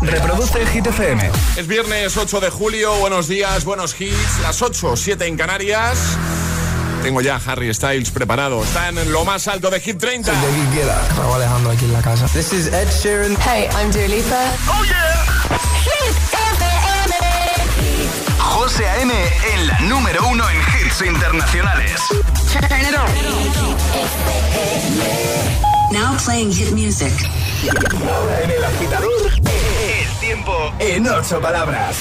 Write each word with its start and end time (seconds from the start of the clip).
Reproduce 0.00 0.64
Hit 0.66 0.86
FM. 0.86 1.30
Es 1.56 1.66
viernes 1.66 2.16
8 2.16 2.40
de 2.40 2.50
julio, 2.50 2.94
buenos 2.98 3.26
días, 3.26 3.64
buenos 3.64 4.00
hits, 4.00 4.38
las 4.42 4.62
8, 4.62 4.96
7 4.96 5.26
en 5.26 5.36
Canarias. 5.36 6.16
Tengo 7.02 7.20
ya 7.20 7.40
Harry 7.44 7.72
Styles 7.74 8.10
preparado. 8.10 8.62
Está 8.62 8.88
en 8.88 9.12
lo 9.12 9.24
más 9.24 9.48
alto 9.48 9.70
de 9.70 9.80
Hit 9.80 9.98
30. 9.98 10.30
De 10.30 10.38
quiera. 10.72 10.96
Raúl 11.16 11.34
Alejandro 11.36 11.70
aquí 11.72 11.84
en 11.84 11.92
la 11.92 12.02
casa. 12.02 12.26
This 12.26 12.52
is 12.52 12.66
Ed 12.68 12.88
Sheeran. 13.02 13.36
Hey, 13.40 13.68
I'm 13.76 13.90
Dua 13.90 14.06
Lipa. 14.08 14.52
¡Oh, 14.68 14.84
yeah! 14.84 15.26
Hit 15.82 16.16
FM. 16.32 17.14
José 18.38 18.88
A.M. 18.88 19.12
en 19.54 19.66
la 19.66 19.78
número 19.80 20.26
uno 20.28 20.44
en 20.48 20.56
hits 20.58 21.02
internacionales. 21.02 22.00
Turn 22.52 22.80
it 22.80 22.94
on. 22.96 23.08
Now 25.92 26.16
playing 26.24 26.52
hit 26.52 26.70
music. 26.72 27.12
Ahora 28.06 28.42
en 28.42 28.50
el 28.50 28.64
agitador, 28.64 29.30
tiempo 30.28 30.74
en 30.78 31.08
ocho 31.08 31.40
palabras. 31.40 31.96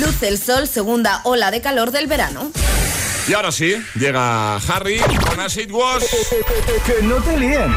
Luce 0.00 0.28
el 0.28 0.38
sol, 0.38 0.66
segunda 0.66 1.20
ola 1.24 1.50
de 1.50 1.60
calor 1.60 1.90
del 1.90 2.06
verano. 2.06 2.50
Y 3.28 3.34
ahora 3.34 3.52
sí, 3.52 3.74
llega 3.94 4.56
Harry 4.56 4.98
con 5.28 5.38
As 5.38 5.58
It 5.58 5.70
Was. 5.70 6.02
Que 6.86 7.02
no 7.02 7.16
te 7.16 7.36
líen. 7.36 7.70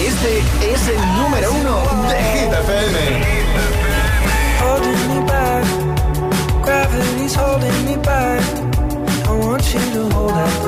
Este 0.00 0.72
es 0.72 0.88
el 0.88 1.00
número 1.18 1.52
uno 1.52 2.08
de 2.08 2.16
Hit 2.16 2.52
FM. 2.54 3.48
holding 4.60 5.08
me 5.08 5.26
back. 5.26 5.64
Gravity's 6.64 7.34
holding 7.34 7.84
me 7.84 7.96
back. 7.98 8.42
I 9.28 9.32
want 9.32 9.74
you 9.74 9.80
to 9.92 10.08
hold 10.14 10.32
out 10.32 10.67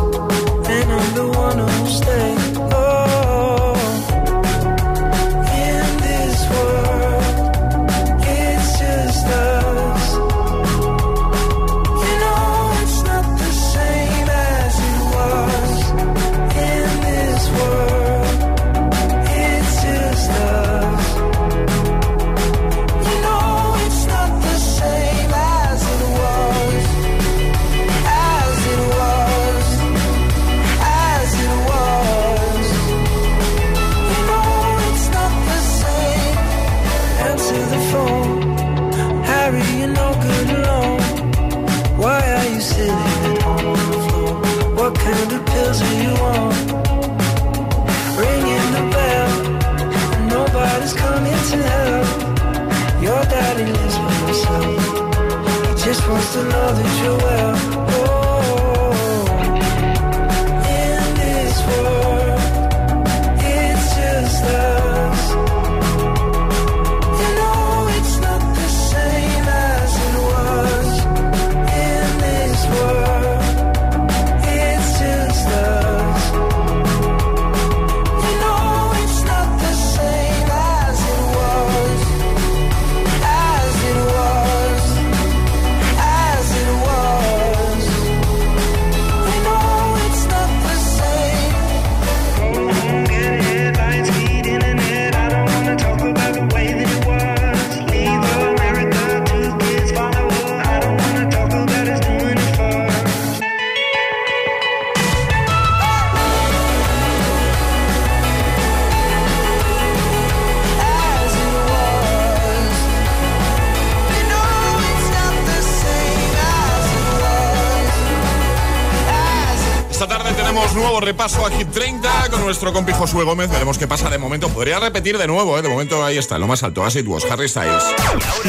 repaso 121.01 121.45
a 121.45 121.51
Hit 121.51 121.69
30 121.71 122.29
con 122.29 122.41
nuestro 122.41 122.71
compi 122.71 122.93
Josué 122.93 123.23
Gómez. 123.23 123.49
Veremos 123.49 123.77
qué 123.77 123.87
pasa 123.87 124.09
de 124.09 124.17
momento. 124.17 124.49
Podría 124.49 124.79
repetir 124.79 125.17
de 125.17 125.27
nuevo, 125.27 125.57
¿eh? 125.57 125.61
De 125.61 125.69
momento 125.69 126.03
ahí 126.03 126.17
está, 126.17 126.37
lo 126.37 126.47
más 126.47 126.63
alto. 126.63 126.85
As 126.85 126.95
it 126.95 127.07
was, 127.07 127.25
Harry 127.25 127.49
Styles. 127.49 127.83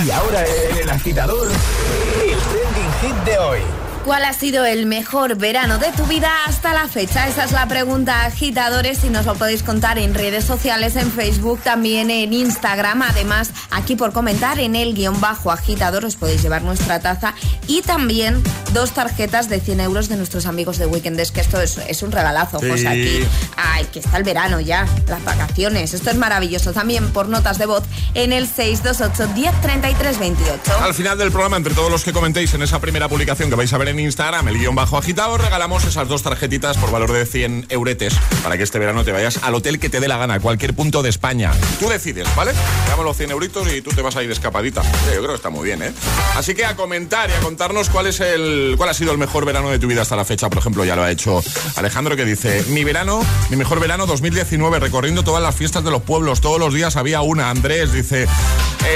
Y 0.05 0.11
ahora 0.11 0.45
en 0.47 0.79
el 0.79 0.91
agitador, 0.91 1.49
el 1.49 2.39
trending 2.39 2.93
hit 3.01 3.25
de 3.25 3.39
hoy. 3.39 3.61
¿Cuál 4.05 4.25
ha 4.25 4.33
sido 4.33 4.65
el 4.65 4.87
mejor 4.87 5.37
verano 5.37 5.79
de 5.79 5.93
tu 5.93 6.05
vida 6.07 6.29
hasta 6.47 6.75
la 6.75 6.89
fecha? 6.89 7.29
Esa 7.29 7.45
es 7.45 7.53
la 7.53 7.69
pregunta, 7.69 8.25
agitadores, 8.25 9.05
y 9.05 9.11
nos 9.11 9.27
lo 9.27 9.37
podéis 9.37 9.63
contar 9.63 9.97
en 9.97 10.13
redes 10.15 10.45
sociales, 10.45 10.97
en 10.97 11.13
Facebook, 11.13 11.61
también 11.61 12.11
en 12.11 12.33
Instagram. 12.33 13.03
Además, 13.03 13.53
aquí 13.71 13.95
por 13.95 14.13
comentar 14.13 14.59
en 14.59 14.75
el 14.75 14.95
guion 14.95 15.21
bajo 15.21 15.53
agitador 15.53 16.05
os 16.05 16.17
podéis 16.17 16.43
llevar 16.43 16.63
nuestra 16.63 16.99
taza 16.99 17.35
y 17.69 17.83
también 17.83 18.43
dos 18.73 18.93
tarjetas 18.93 19.49
de 19.49 19.61
100 19.61 19.81
euros 19.81 20.09
de 20.09 20.17
nuestros 20.17 20.47
amigos 20.47 20.79
de 20.79 20.87
Weekend 20.87 21.13
que 21.33 21.41
esto 21.41 21.61
es, 21.61 21.79
es 21.79 22.03
un 22.03 22.11
regalazo, 22.11 22.59
Sí. 22.59 22.69
José, 22.69 22.89
aquí. 22.89 23.25
Ay, 23.57 23.85
que 23.93 23.99
está 23.99 24.17
el 24.17 24.25
verano 24.25 24.61
ya, 24.61 24.87
las 25.07 25.23
vacaciones. 25.25 25.95
Esto 25.95 26.11
es 26.11 26.17
maravilloso. 26.17 26.73
También 26.73 27.11
por 27.13 27.29
notas 27.29 27.59
de 27.59 27.67
voz 27.67 27.85
en 28.15 28.33
el 28.33 28.47
628 28.47 29.35
1033 29.35 30.19
28. 30.19 30.79
Al 30.81 30.95
final 30.95 31.19
del 31.19 31.31
programa, 31.31 31.57
entre 31.57 31.75
todos 31.75 31.91
los 31.91 32.05
que 32.05 32.13
comentéis 32.13 32.55
en 32.55 32.63
esa 32.63 32.81
primera 32.81 33.09
publicación 33.09 33.51
que 33.51 33.57
vais 33.57 33.73
a 33.73 33.79
ver 33.79 33.89
en 33.89 34.01
Instagram, 34.01 34.49
el 34.49 34.59
guion 34.59 34.75
bajo 34.75 34.97
agitado, 34.97 35.37
regalamos 35.39 35.85
esas 35.85 36.09
dos 36.09 36.23
tarjetitas 36.23 36.77
por 36.79 36.91
valor 36.91 37.13
de 37.13 37.27
100 37.27 37.67
euretes 37.69 38.15
para 38.43 38.57
que 38.57 38.63
este 38.63 38.79
verano 38.79 39.05
te 39.05 39.13
vayas 39.13 39.39
al 39.43 39.55
hotel 39.55 39.79
que 39.79 39.91
te 39.91 40.01
dé 40.01 40.09
la 40.09 40.17
gana, 40.17 40.35
a 40.35 40.41
cualquier 40.41 40.75
punto 40.75 41.03
de 41.03 41.11
España. 41.11 41.53
Tú 41.79 41.89
decides, 41.89 42.27
¿vale? 42.35 42.53
Damos 42.89 43.05
los 43.05 43.17
100 43.17 43.31
euritos 43.33 43.73
y 43.73 43.83
tú 43.83 43.91
te 43.91 44.03
vas 44.03 44.17
a 44.17 44.23
ir 44.23 44.31
escapadita. 44.31 44.83
Sí, 44.83 44.89
yo 45.15 45.19
creo 45.19 45.29
que 45.31 45.35
está 45.37 45.51
muy 45.51 45.65
bien, 45.65 45.83
¿eh? 45.83 45.93
Así 46.37 46.55
que 46.55 46.65
a 46.65 46.75
comentar 46.77 47.29
y 47.31 47.33
a 47.33 47.41
contarnos 47.41 47.91
cuál 47.91 48.07
es 48.07 48.21
el 48.21 48.62
cuál 48.77 48.91
ha 48.91 48.95
sido 48.95 49.13
el 49.13 49.19
mejor 49.19 49.45
verano 49.45 49.71
de 49.71 49.79
tu 49.79 49.87
vida 49.87 50.03
hasta 50.03 50.17
la 50.17 50.25
fecha. 50.25 50.49
Por 50.49 50.59
ejemplo, 50.59 50.85
ya 50.85 50.97
lo 50.97 51.03
ha 51.03 51.11
hecho 51.11 51.43
Alejandro 51.77 52.17
que 52.17 52.25
dice, 52.25 52.65
mi 52.69 52.85
verano, 52.85 53.25
mi 53.51 53.57
mejor 53.57 53.81
verano 53.81 54.07
2019, 54.07 54.79
recorriendo 54.81 55.23
todas 55.25 55.43
las 55.43 55.55
fiestas 55.55 55.85
de 55.85 55.91
los 55.91 56.03
pueblos, 56.03 56.41
todos 56.41 56.59
los 56.59 56.75
días 56.75 56.97
había 56.97 57.21
una. 57.23 57.51
Andrés 57.51 57.93
dice, 57.93 58.27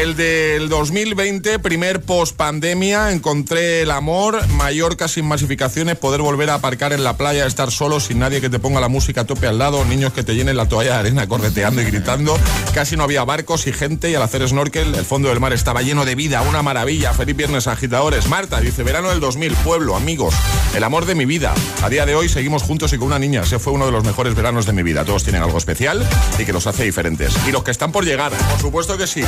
el 0.00 0.16
del 0.16 0.68
2020, 0.68 1.58
primer 1.60 2.02
post 2.02 2.36
pandemia, 2.36 3.12
encontré 3.12 3.82
el 3.82 3.90
amor, 3.90 4.46
Mallorca 4.48 5.08
sin 5.08 5.26
masificaciones, 5.26 5.96
poder 5.96 6.22
volver 6.22 6.50
a 6.50 6.54
aparcar 6.54 6.92
en 6.92 7.04
la 7.04 7.16
playa, 7.16 7.46
estar 7.46 7.70
solo 7.70 8.00
sin 8.00 8.18
nadie 8.18 8.40
que 8.40 8.50
te 8.50 8.58
ponga 8.58 8.80
la 8.80 8.88
música 8.88 9.22
a 9.22 9.24
tope 9.24 9.46
al 9.46 9.58
lado, 9.58 9.84
niños 9.84 10.12
que 10.12 10.22
te 10.22 10.34
llenen 10.34 10.56
la 10.56 10.68
toalla 10.68 10.94
de 10.94 10.98
arena 10.98 11.28
correteando 11.28 11.82
y 11.82 11.84
gritando, 11.84 12.38
casi 12.74 12.96
no 12.96 13.04
había 13.04 13.24
barcos 13.24 13.66
y 13.66 13.72
gente 13.72 14.10
y 14.10 14.14
al 14.14 14.22
hacer 14.22 14.46
snorkel 14.46 14.94
el 14.94 15.04
fondo 15.04 15.28
del 15.28 15.40
mar 15.40 15.52
estaba 15.52 15.82
lleno 15.82 16.04
de 16.04 16.14
vida, 16.14 16.42
una 16.42 16.62
maravilla, 16.62 17.12
feliz 17.12 17.36
viernes 17.36 17.66
agitadores. 17.66 18.28
Marta 18.28 18.60
dice, 18.60 18.82
verano 18.82 19.10
del 19.10 19.20
2000, 19.20 19.55
pueblo, 19.64 19.96
amigos, 19.96 20.34
el 20.74 20.84
amor 20.84 21.06
de 21.06 21.14
mi 21.14 21.24
vida. 21.24 21.54
A 21.82 21.88
día 21.88 22.06
de 22.06 22.14
hoy 22.14 22.28
seguimos 22.28 22.62
juntos 22.62 22.92
y 22.92 22.98
con 22.98 23.08
una 23.08 23.18
niña, 23.18 23.42
ese 23.42 23.58
fue 23.58 23.72
uno 23.72 23.86
de 23.86 23.92
los 23.92 24.04
mejores 24.04 24.34
veranos 24.34 24.66
de 24.66 24.72
mi 24.72 24.82
vida. 24.82 25.04
Todos 25.04 25.24
tienen 25.24 25.42
algo 25.42 25.58
especial 25.58 26.06
y 26.38 26.44
que 26.44 26.52
los 26.52 26.66
hace 26.66 26.84
diferentes. 26.84 27.34
Y 27.46 27.52
los 27.52 27.64
que 27.64 27.70
están 27.70 27.92
por 27.92 28.04
llegar, 28.04 28.32
por 28.32 28.60
supuesto 28.60 28.96
que 28.96 29.06
sí. 29.06 29.22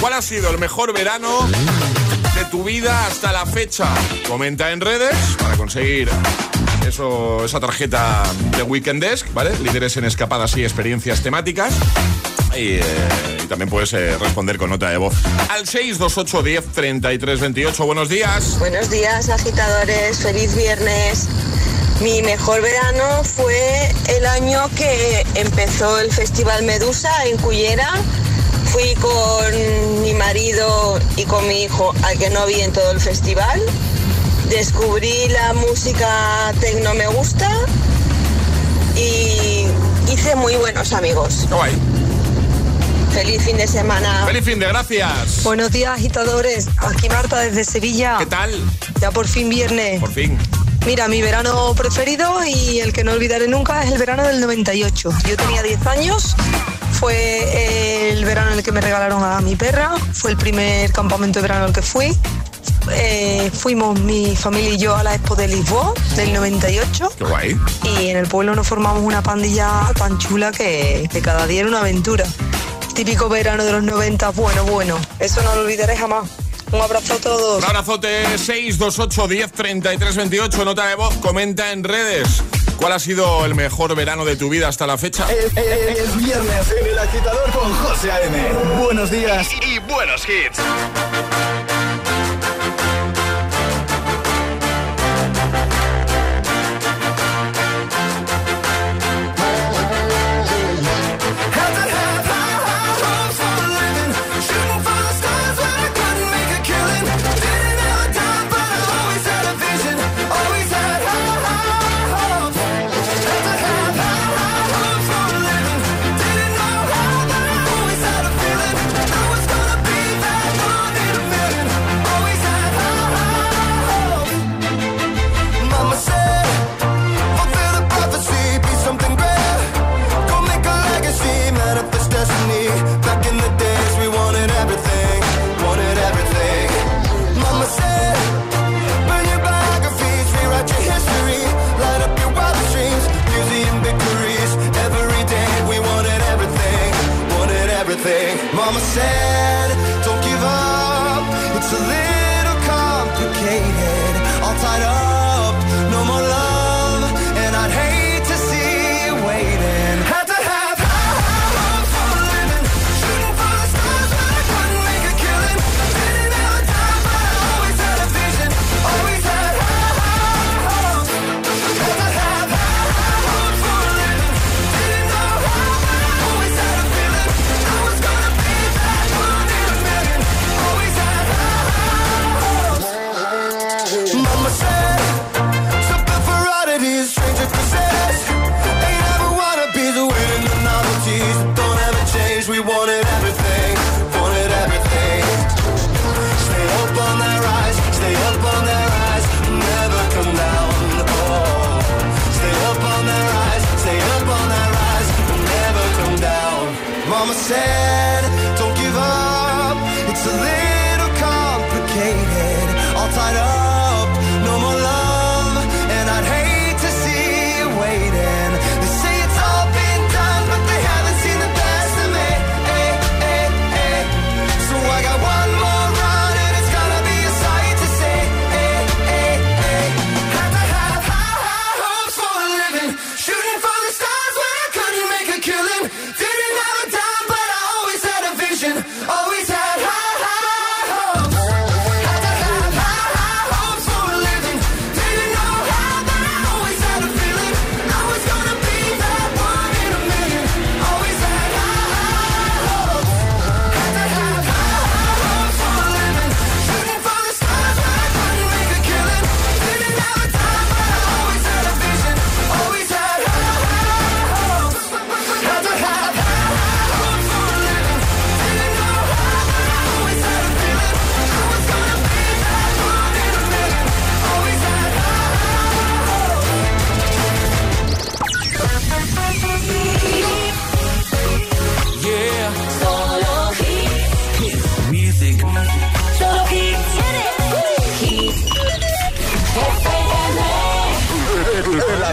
¿Cuál 0.00 0.12
ha 0.14 0.22
sido 0.22 0.50
el 0.50 0.58
mejor 0.58 0.92
verano 0.92 1.46
de 2.34 2.44
tu 2.50 2.64
vida 2.64 3.06
hasta 3.06 3.32
la 3.32 3.46
fecha? 3.46 3.86
Comenta 4.28 4.72
en 4.72 4.80
redes 4.80 5.16
para 5.38 5.56
conseguir 5.56 6.08
eso, 6.86 7.44
esa 7.44 7.60
tarjeta 7.60 8.22
de 8.56 8.62
Weekend 8.62 9.02
Desk, 9.02 9.32
¿vale? 9.34 9.58
Líderes 9.58 9.96
en 9.96 10.04
escapadas 10.04 10.56
y 10.56 10.62
experiencias 10.62 11.22
temáticas. 11.22 11.74
Y, 12.56 12.74
eh, 12.74 12.82
y 13.44 13.46
también 13.46 13.68
puedes 13.68 13.92
eh, 13.92 14.16
responder 14.18 14.58
con 14.58 14.70
nota 14.70 14.90
de 14.90 14.96
voz 14.96 15.14
al 15.48 15.66
628 15.66 16.42
10 16.42 16.64
33 16.72 17.40
28. 17.40 17.86
Buenos 17.86 18.08
días. 18.08 18.58
Buenos 18.58 18.90
días, 18.90 19.28
agitadores. 19.28 20.18
Feliz 20.18 20.54
viernes. 20.56 21.28
Mi 22.00 22.22
mejor 22.22 22.62
verano 22.62 23.24
fue 23.24 23.92
el 24.08 24.24
año 24.26 24.70
que 24.76 25.26
empezó 25.34 25.98
el 25.98 26.12
Festival 26.12 26.62
Medusa 26.64 27.10
en 27.26 27.36
Cullera. 27.38 27.92
Fui 28.66 28.94
con 28.96 30.02
mi 30.02 30.14
marido 30.14 31.00
y 31.16 31.24
con 31.24 31.46
mi 31.48 31.64
hijo, 31.64 31.92
al 32.04 32.18
que 32.18 32.30
no 32.30 32.46
vi 32.46 32.60
en 32.60 32.72
todo 32.72 32.92
el 32.92 33.00
festival. 33.00 33.60
Descubrí 34.48 35.28
la 35.28 35.54
música 35.54 36.52
tecno 36.60 36.94
me 36.94 37.06
gusta 37.08 37.50
y 38.96 39.66
hice 40.12 40.36
muy 40.36 40.54
buenos 40.56 40.92
amigos. 40.92 41.46
Qué 41.48 41.54
guay. 41.54 41.97
Feliz 43.12 43.42
fin 43.42 43.56
de 43.56 43.66
semana. 43.66 44.24
Feliz 44.26 44.44
fin 44.44 44.58
de 44.58 44.66
gracias. 44.66 45.42
Buenos 45.42 45.72
días, 45.72 45.90
agitadores. 45.98 46.68
Aquí 46.78 47.08
Marta 47.08 47.40
desde 47.40 47.64
Sevilla. 47.64 48.16
¿Qué 48.18 48.26
tal? 48.26 48.52
Ya 49.00 49.10
por 49.10 49.26
fin 49.26 49.48
viernes. 49.48 50.00
Por 50.00 50.12
fin. 50.12 50.38
Mira, 50.86 51.08
mi 51.08 51.20
verano 51.20 51.74
preferido 51.74 52.44
y 52.46 52.80
el 52.80 52.92
que 52.92 53.04
no 53.04 53.12
olvidaré 53.12 53.48
nunca 53.48 53.82
es 53.82 53.90
el 53.92 53.98
verano 53.98 54.22
del 54.24 54.40
98. 54.40 55.10
Yo 55.28 55.36
tenía 55.36 55.62
10 55.62 55.86
años, 55.86 56.36
fue 56.92 58.10
el 58.12 58.24
verano 58.24 58.52
en 58.52 58.58
el 58.58 58.64
que 58.64 58.72
me 58.72 58.80
regalaron 58.80 59.22
a 59.24 59.40
mi 59.40 59.56
perra, 59.56 59.94
fue 60.12 60.30
el 60.30 60.36
primer 60.36 60.92
campamento 60.92 61.38
de 61.40 61.42
verano 61.42 61.66
al 61.66 61.72
que 61.72 61.82
fui. 61.82 62.16
Eh, 62.92 63.50
fuimos 63.52 63.98
mi 64.00 64.34
familia 64.34 64.70
y 64.70 64.78
yo 64.78 64.96
a 64.96 65.02
la 65.02 65.14
Expo 65.14 65.36
de 65.36 65.46
Lisboa 65.46 65.92
del 66.16 66.32
98 66.32 67.12
Qué 67.18 67.24
guay. 67.24 67.56
y 67.82 68.08
en 68.08 68.16
el 68.16 68.26
pueblo 68.26 68.54
nos 68.54 68.66
formamos 68.66 69.02
una 69.02 69.22
pandilla 69.22 69.68
tan 69.94 70.16
chula 70.16 70.52
que, 70.52 71.06
que 71.12 71.20
cada 71.20 71.46
día 71.46 71.60
era 71.60 71.68
una 71.68 71.80
aventura. 71.80 72.24
Típico 72.98 73.28
verano 73.28 73.64
de 73.64 73.70
los 73.70 73.82
90, 73.84 74.30
bueno, 74.30 74.64
bueno, 74.64 74.98
eso 75.20 75.40
no 75.42 75.54
lo 75.54 75.60
olvidaré 75.60 75.96
jamás. 75.96 76.28
Un 76.72 76.80
abrazo 76.80 77.14
a 77.14 77.18
todos. 77.18 77.58
Un 77.62 77.64
abrazote 77.64 78.24
628 78.36 79.28
10 79.28 79.52
33 79.52 80.16
28. 80.16 80.64
Nota 80.64 80.84
de 80.88 80.96
voz, 80.96 81.14
comenta 81.18 81.70
en 81.70 81.84
redes. 81.84 82.42
¿Cuál 82.76 82.90
ha 82.94 82.98
sido 82.98 83.44
el 83.46 83.54
mejor 83.54 83.94
verano 83.94 84.24
de 84.24 84.34
tu 84.34 84.48
vida 84.48 84.66
hasta 84.66 84.84
la 84.88 84.98
fecha? 84.98 85.28
Es, 85.30 85.56
es- 85.56 85.98
es 86.00 86.16
viernes 86.16 86.72
en 86.80 86.86
el 86.88 86.98
agitador 86.98 87.48
con 87.52 87.72
José 87.72 88.10
A.M. 88.10 88.36
Buenos 88.82 89.12
días 89.12 89.46
y, 89.64 89.74
y 89.74 89.78
buenos 89.78 90.22
hits. 90.28 90.58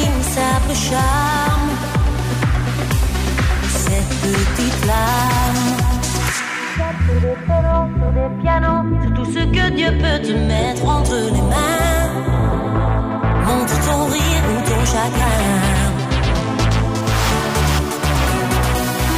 Indéfinissable 0.00 0.74
charme. 0.74 1.70
Cette 3.68 4.08
petite 4.20 4.74
flamme. 4.82 5.62
Sur 7.06 7.20
des 7.20 7.36
pianos, 7.44 7.86
sur 7.98 8.10
des 8.12 8.30
pianos, 8.40 8.82
sur 9.02 9.12
tout 9.14 9.24
ce 9.26 9.42
que 9.44 9.70
Dieu 9.70 9.90
peut 9.98 10.20
te 10.26 10.32
mettre 10.32 10.84
entre 10.88 11.16
les 11.34 11.42
mains. 11.52 12.08
Montre 13.46 13.76
ton 13.86 14.04
rire 14.06 14.44
ou 14.50 14.68
ton 14.68 14.84
chagrin. 14.86 15.40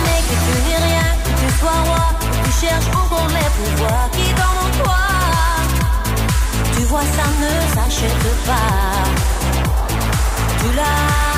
Mais 0.04 0.20
que 0.28 0.36
tu 0.44 0.54
n'es 0.66 0.80
rien, 0.88 1.08
que 1.24 1.32
tu 1.40 1.48
sois 1.58 1.80
roi, 1.86 2.04
que 2.20 2.26
tu 2.44 2.66
cherches 2.66 2.90
encore 2.96 3.28
les 3.28 3.50
pouvoirs 3.56 4.08
qui 4.12 4.26
dorment 4.34 4.64
en 4.66 4.70
toi. 4.82 5.02
Tu 6.74 6.82
vois, 6.84 7.06
ça 7.16 7.26
ne 7.40 7.52
s'achète 7.74 8.46
pas. 8.46 9.21
Tu 10.62 11.31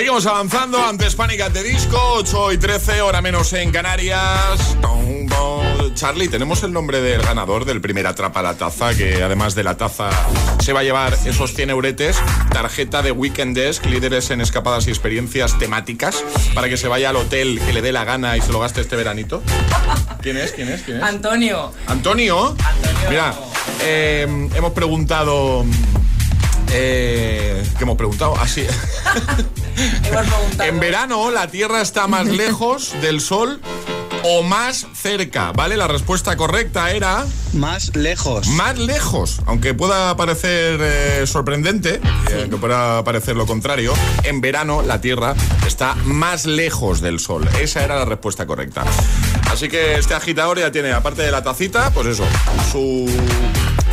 Seguimos 0.00 0.24
avanzando 0.24 0.82
antes 0.82 1.14
Panic 1.14 1.42
at 1.42 1.52
the 1.52 1.62
Disco, 1.62 1.98
8 2.14 2.52
y 2.52 2.56
13, 2.56 3.02
hora 3.02 3.20
menos 3.20 3.52
en 3.52 3.70
Canarias. 3.70 4.74
Charlie, 5.92 6.28
tenemos 6.28 6.62
el 6.62 6.72
nombre 6.72 7.02
del 7.02 7.20
ganador 7.20 7.66
del 7.66 7.82
primer 7.82 8.06
Atrapa 8.06 8.40
la 8.40 8.56
Taza, 8.56 8.94
que 8.94 9.22
además 9.22 9.54
de 9.54 9.62
la 9.62 9.76
taza 9.76 10.08
se 10.60 10.72
va 10.72 10.80
a 10.80 10.82
llevar 10.84 11.12
esos 11.26 11.52
100 11.52 11.68
euretes, 11.68 12.16
tarjeta 12.50 13.02
de 13.02 13.12
Weekend 13.12 13.54
Desk, 13.54 13.84
líderes 13.84 14.30
en 14.30 14.40
escapadas 14.40 14.86
y 14.86 14.90
experiencias 14.90 15.58
temáticas, 15.58 16.24
para 16.54 16.70
que 16.70 16.78
se 16.78 16.88
vaya 16.88 17.10
al 17.10 17.16
hotel 17.16 17.60
que 17.60 17.74
le 17.74 17.82
dé 17.82 17.92
la 17.92 18.04
gana 18.04 18.38
y 18.38 18.40
se 18.40 18.52
lo 18.52 18.60
gaste 18.60 18.80
este 18.80 18.96
veranito. 18.96 19.42
¿Quién 20.22 20.38
es? 20.38 20.52
¿Quién 20.52 20.70
es? 20.70 20.80
¿Quién 20.80 20.96
es? 20.96 21.02
Antonio. 21.02 21.72
Antonio. 21.88 22.56
Mira, 23.10 23.34
eh, 23.82 24.48
hemos 24.54 24.72
preguntado. 24.72 25.66
Eh, 26.72 27.62
¿Qué 27.76 27.84
hemos 27.84 27.98
preguntado? 27.98 28.34
Así. 28.38 28.64
en 30.64 30.80
verano, 30.80 31.30
la 31.30 31.48
Tierra 31.48 31.80
está 31.80 32.06
más 32.06 32.26
lejos 32.28 32.94
del 33.00 33.20
Sol 33.20 33.60
o 34.22 34.42
más 34.42 34.86
cerca, 34.94 35.52
¿vale? 35.52 35.76
La 35.76 35.88
respuesta 35.88 36.36
correcta 36.36 36.90
era... 36.90 37.24
Más 37.52 37.96
lejos. 37.96 38.48
Más 38.48 38.78
lejos, 38.78 39.40
aunque 39.46 39.74
pueda 39.74 40.16
parecer 40.16 40.78
eh, 40.82 41.26
sorprendente, 41.26 42.00
eh, 42.30 42.46
que 42.50 42.56
pueda 42.56 43.02
parecer 43.02 43.36
lo 43.36 43.46
contrario, 43.46 43.94
en 44.24 44.40
verano 44.40 44.82
la 44.82 45.00
Tierra 45.00 45.34
está 45.66 45.94
más 46.04 46.46
lejos 46.46 47.00
del 47.00 47.18
Sol. 47.18 47.48
Esa 47.60 47.82
era 47.84 47.96
la 47.96 48.04
respuesta 48.04 48.46
correcta. 48.46 48.84
Así 49.50 49.68
que 49.68 49.94
este 49.94 50.14
agitador 50.14 50.58
ya 50.58 50.70
tiene, 50.70 50.92
aparte 50.92 51.22
de 51.22 51.30
la 51.30 51.42
tacita, 51.42 51.90
pues 51.90 52.06
eso, 52.06 52.24
su 52.70 53.06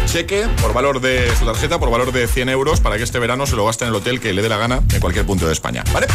cheque 0.08 0.48
por 0.62 0.74
valor 0.74 1.02
de 1.02 1.30
su 1.36 1.46
tarjeta, 1.46 1.80
por 1.80 1.92
valor 1.92 2.12
de 2.12 2.28
100 2.28 2.50
euros, 2.50 2.80
para 2.80 2.98
que 2.98 3.04
este 3.04 3.20
verano 3.20 3.46
se 3.46 3.56
lo 3.56 3.66
gaste 3.66 3.84
en 3.84 3.90
el 3.90 3.96
hotel 3.96 4.20
que 4.20 4.34
le 4.34 4.42
dé 4.42 4.50
la 4.50 4.58
gana 4.58 4.82
en 4.94 5.00
cualquier 5.00 5.26
punto 5.26 5.46
de 5.46 5.54
España, 5.54 5.84
¿vale? 5.94 6.08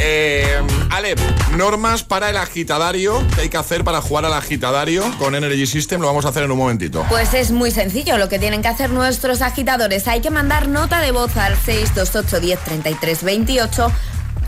Eh, 0.00 0.60
Ale, 0.90 1.14
normas 1.56 2.02
para 2.02 2.28
el 2.28 2.36
agitadario 2.36 3.22
que 3.34 3.42
hay 3.42 3.48
que 3.48 3.56
hacer 3.56 3.84
para 3.84 4.02
jugar 4.02 4.24
al 4.24 4.34
agitadario 4.34 5.04
con 5.18 5.34
Energy 5.34 5.66
System, 5.66 6.00
lo 6.00 6.08
vamos 6.08 6.24
a 6.26 6.30
hacer 6.30 6.42
en 6.42 6.50
un 6.50 6.58
momentito. 6.58 7.04
Pues 7.08 7.34
es 7.34 7.52
muy 7.52 7.70
sencillo 7.70 8.18
lo 8.18 8.28
que 8.28 8.38
tienen 8.38 8.62
que 8.62 8.68
hacer 8.68 8.90
nuestros 8.90 9.42
agitadores. 9.42 10.08
Hay 10.08 10.20
que 10.20 10.30
mandar 10.30 10.68
nota 10.68 11.00
de 11.00 11.12
voz 11.12 11.36
al 11.36 11.56
628 11.56 12.40
10 12.40 12.58
33 12.64 13.22
28 13.22 13.92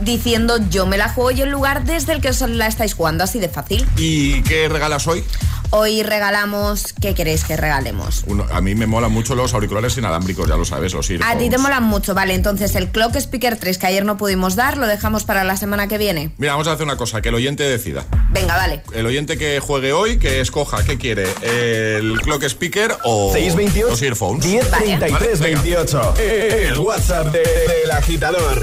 diciendo 0.00 0.58
yo 0.70 0.86
me 0.86 0.96
la 0.96 1.08
juego 1.08 1.30
y 1.30 1.42
el 1.42 1.50
lugar 1.50 1.84
desde 1.84 2.12
el 2.12 2.20
que 2.20 2.28
os 2.30 2.40
la 2.40 2.66
estáis 2.66 2.94
jugando, 2.94 3.24
así 3.24 3.38
de 3.38 3.48
fácil. 3.48 3.86
¿Y 3.96 4.42
qué 4.42 4.68
regalas 4.68 5.06
hoy? 5.06 5.24
Hoy 5.70 6.02
regalamos, 6.02 6.94
¿qué 6.98 7.14
queréis 7.14 7.44
que 7.44 7.54
regalemos? 7.54 8.24
Uno- 8.26 8.46
a 8.50 8.62
mí 8.62 8.74
me 8.74 8.86
molan 8.86 9.12
mucho 9.12 9.34
los 9.34 9.52
auriculares 9.52 9.98
inalámbricos, 9.98 10.48
ya 10.48 10.56
lo 10.56 10.64
sabes, 10.64 10.94
los 10.94 11.10
A 11.22 11.36
ti 11.36 11.50
te 11.50 11.58
molan 11.58 11.82
mucho, 11.84 12.14
vale, 12.14 12.32
entonces 12.34 12.74
el 12.74 12.88
Clock 12.88 13.16
Speaker 13.16 13.56
3 13.58 13.76
que 13.76 13.86
ayer 13.86 14.04
no 14.06 14.16
pudimos 14.16 14.56
dar, 14.56 14.78
lo 14.78 14.86
dejamos 14.86 15.24
para 15.24 15.44
la 15.44 15.58
semana 15.58 15.86
que 15.86 15.98
viene. 15.98 16.32
Mira, 16.38 16.52
vamos 16.52 16.68
a 16.68 16.72
hacer 16.72 16.84
una 16.86 16.96
cosa, 16.96 17.20
que 17.20 17.28
el 17.28 17.34
oyente 17.34 17.64
decida. 17.64 18.06
Venga, 18.30 18.56
vale. 18.56 18.82
El 18.94 19.04
oyente 19.04 19.36
que 19.36 19.60
juegue 19.60 19.92
hoy, 19.92 20.18
que 20.18 20.40
escoja 20.40 20.82
qué 20.84 20.96
quiere, 20.96 21.26
el 21.42 22.18
clock 22.22 22.44
speaker 22.44 22.96
o 23.04 23.30
628 23.34 23.90
los 23.90 24.02
earphones. 24.02 24.44
10 24.44 24.70
33 24.70 25.10
Vale, 25.10 25.36
venga. 25.54 25.62
28. 25.62 26.14
El 26.18 26.78
WhatsApp 26.78 27.26
de- 27.26 27.40
del 27.82 27.90
agitador. 27.90 28.62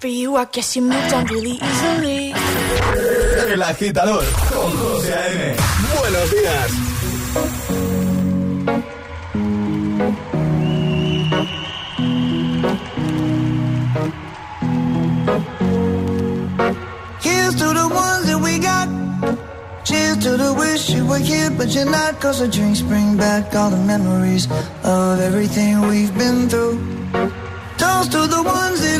For 0.00 0.06
you, 0.06 0.34
I 0.36 0.46
guess 0.46 0.76
you 0.76 0.80
moved 0.80 1.12
on 1.12 1.26
really 1.26 1.58
easily. 1.60 2.32
El 3.52 3.62
agitador 3.62 4.24
con 4.48 4.72
José 4.78 5.12
A.M. 5.12 5.56
Buenos 5.94 6.30
días. 6.30 6.70
Here's 17.20 17.54
to 17.56 17.68
the 17.74 17.88
ones 17.92 18.26
that 18.26 18.40
we 18.42 18.58
got. 18.58 18.88
Cheers 19.84 20.16
to 20.24 20.38
the 20.38 20.54
wish 20.54 20.88
you 20.88 21.06
were 21.06 21.18
here, 21.18 21.50
but 21.50 21.68
you're 21.74 21.84
not. 21.84 22.18
Cause 22.20 22.38
the 22.40 22.48
drinks 22.48 22.80
bring 22.80 23.18
back 23.18 23.54
all 23.54 23.68
the 23.68 23.76
memories 23.76 24.48
of 24.82 25.20
everything 25.20 25.82
we've 25.82 26.16
been 26.16 26.48
through. 26.48 26.80
Toast 27.76 28.12
to 28.12 28.26
the 28.26 28.42
ones 28.42 28.80
here 28.82 28.92
today. 28.92 28.99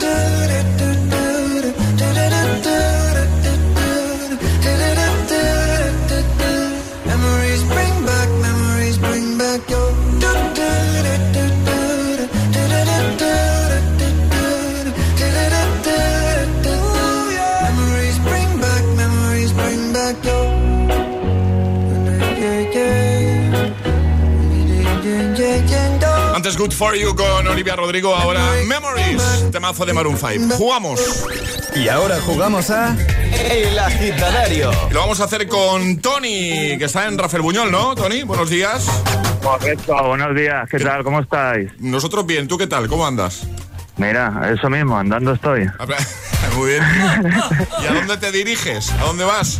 Good 26.61 26.73
For 26.73 26.95
You 26.95 27.15
con 27.15 27.47
Olivia 27.47 27.75
Rodrigo, 27.75 28.15
ahora 28.15 28.39
Memories, 28.67 29.49
temazo 29.51 29.83
de 29.83 29.93
Maroon 29.93 30.15
5. 30.15 30.57
Jugamos. 30.57 31.25
Y 31.73 31.87
ahora 31.87 32.19
jugamos 32.21 32.69
a 32.69 32.95
El 33.49 33.79
Agitadario. 33.79 34.69
Y 34.91 34.93
lo 34.93 34.99
vamos 34.99 35.19
a 35.21 35.23
hacer 35.23 35.47
con 35.47 35.97
Tony, 36.01 36.77
que 36.77 36.83
está 36.85 37.07
en 37.07 37.17
Rafael 37.17 37.41
Buñol, 37.41 37.71
¿no, 37.71 37.95
Tony? 37.95 38.21
Buenos 38.21 38.51
días. 38.51 38.85
Correcto, 39.41 39.95
buenos 40.05 40.35
días, 40.35 40.69
¿qué 40.69 40.77
tal? 40.77 41.03
¿Cómo 41.03 41.21
estáis? 41.21 41.71
Nosotros 41.79 42.27
bien, 42.27 42.47
¿tú 42.47 42.59
qué 42.59 42.67
tal? 42.67 42.87
¿Cómo 42.87 43.07
andas? 43.07 43.47
Mira, 43.97 44.53
eso 44.55 44.69
mismo, 44.69 44.99
andando 44.99 45.33
estoy. 45.33 45.67
Muy 46.55 46.69
bien. 46.69 46.83
¿Y 47.81 47.87
a 47.87 47.93
dónde 47.95 48.17
te 48.17 48.31
diriges? 48.31 48.91
¿A 48.91 49.05
dónde 49.05 49.23
vas? 49.23 49.57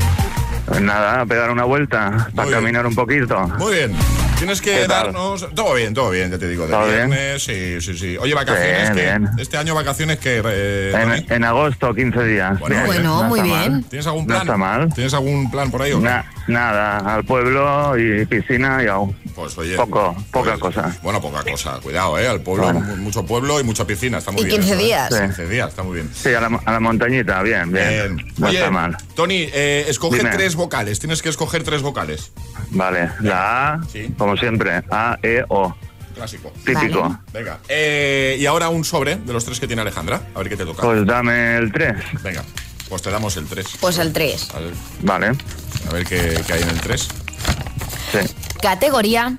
Pues 0.68 0.82
nada, 0.82 1.22
a 1.22 1.26
pegar 1.26 1.50
una 1.50 1.64
vuelta, 1.64 2.30
para 2.36 2.48
bien. 2.48 2.60
caminar 2.60 2.86
un 2.86 2.94
poquito. 2.94 3.40
Muy 3.58 3.74
bien. 3.74 4.21
Tienes 4.42 4.60
que 4.60 4.88
darnos. 4.88 5.48
Todo 5.54 5.76
bien, 5.76 5.94
todo 5.94 6.10
bien, 6.10 6.32
ya 6.32 6.40
te 6.40 6.48
digo. 6.48 6.66
De 6.66 6.72
¿Todo 6.72 6.88
bien? 6.88 7.10
viernes, 7.12 7.44
sí, 7.44 7.80
sí, 7.80 7.96
sí. 7.96 8.18
Oye, 8.18 8.34
vacaciones. 8.34 8.82
Bien, 8.82 8.96
que 8.96 9.02
bien. 9.02 9.30
Este 9.38 9.56
año 9.58 9.76
vacaciones 9.76 10.18
que. 10.18 10.42
eh? 10.44 10.92
En, 11.28 11.32
en 11.32 11.44
agosto, 11.44 11.94
15 11.94 12.24
días. 12.24 12.60
Bueno, 12.60 12.76
Bien, 12.76 12.88
bueno, 12.88 13.22
no 13.22 13.30
muy 13.30 13.42
bien. 13.42 13.72
mal. 13.74 13.86
¿Tienes 13.88 14.08
algún 14.08 14.24
No 14.24 14.28
plan? 14.34 14.42
está 14.42 14.58
mal. 14.58 14.92
¿Tienes 14.96 15.14
algún 15.14 15.52
plan 15.52 15.70
por 15.70 15.84
ahí 15.84 15.92
o 15.92 15.98
no? 16.00 16.10
Na- 16.10 16.26
nada, 16.48 17.14
al 17.16 17.24
pueblo 17.24 17.96
y 18.00 18.26
piscina 18.26 18.84
y 18.84 18.88
aún. 18.88 19.16
Pues 19.36 19.56
oye. 19.60 19.76
Poco, 19.76 20.16
poca 20.32 20.58
cosa. 20.58 20.92
Bueno, 21.04 21.22
poca 21.22 21.44
cosa. 21.44 21.80
Cuidado, 21.82 22.18
¿eh? 22.18 22.28
Al 22.28 22.42
pueblo, 22.42 22.64
Bueno. 22.64 22.80
mucho 22.98 23.24
pueblo 23.24 23.60
y 23.60 23.64
mucha 23.64 23.86
piscina. 23.86 24.18
Está 24.18 24.32
muy 24.32 24.42
Y 24.42 24.46
bien. 24.46 24.62
15 24.62 24.74
eso, 24.74 24.82
¿eh? 24.82 24.86
días. 24.86 25.14
Sí. 25.14 25.20
15 25.22 25.48
días, 25.50 25.70
está 25.70 25.84
muy 25.84 25.96
bien. 25.96 26.10
Sí, 26.16 26.34
a 26.34 26.42
la, 26.42 26.60
a 26.66 26.72
la 26.72 26.80
montañita, 26.80 27.44
bien, 27.44 27.72
bien. 27.72 28.18
No 28.38 28.48
Oye, 28.48 28.58
está 28.58 28.72
mal. 28.72 28.98
Tony, 29.16 29.48
eh, 29.54 29.86
escoge 29.88 30.18
Dime. 30.18 30.32
tres 30.32 30.56
vocales. 30.56 31.00
Tienes 31.00 31.22
que 31.22 31.30
escoger 31.30 31.62
tres 31.64 31.84
vocales. 31.84 32.32
Vale, 32.72 33.12
la 33.22 33.74
A, 33.74 33.82
como 34.18 34.36
siempre, 34.38 34.84
A, 34.90 35.18
E, 35.22 35.44
O. 35.50 35.76
Clásico. 36.16 36.52
Típico. 36.66 37.02
Vale. 37.02 37.16
Venga. 37.34 37.60
Eh, 37.68 38.38
y 38.40 38.46
ahora 38.46 38.70
un 38.70 38.84
sobre 38.84 39.16
de 39.16 39.34
los 39.34 39.46
tres 39.46 39.60
que 39.60 39.68
tiene 39.68 39.82
Alejandra. 39.82 40.22
A 40.36 40.40
ver 40.40 40.50
qué 40.50 40.58
te 40.58 40.66
toca. 40.66 40.82
Pues 40.82 41.06
dame 41.06 41.58
el 41.58 41.72
3. 41.72 41.96
Venga, 42.22 42.44
pues 42.90 43.02
te 43.02 43.10
damos 43.10 43.38
el 43.38 43.46
3. 43.48 43.66
Pues 43.80 43.98
el 43.98 44.12
3. 44.14 44.50
A 44.56 44.60
ver, 44.60 44.74
Vale. 45.02 45.28
a 45.90 45.94
ver 45.94 46.06
qué, 46.06 46.42
qué 46.46 46.54
hay 46.54 46.62
en 46.64 46.70
el 46.70 46.82
3. 46.82 47.08
Sí. 48.12 48.20
Categoría 48.62 49.38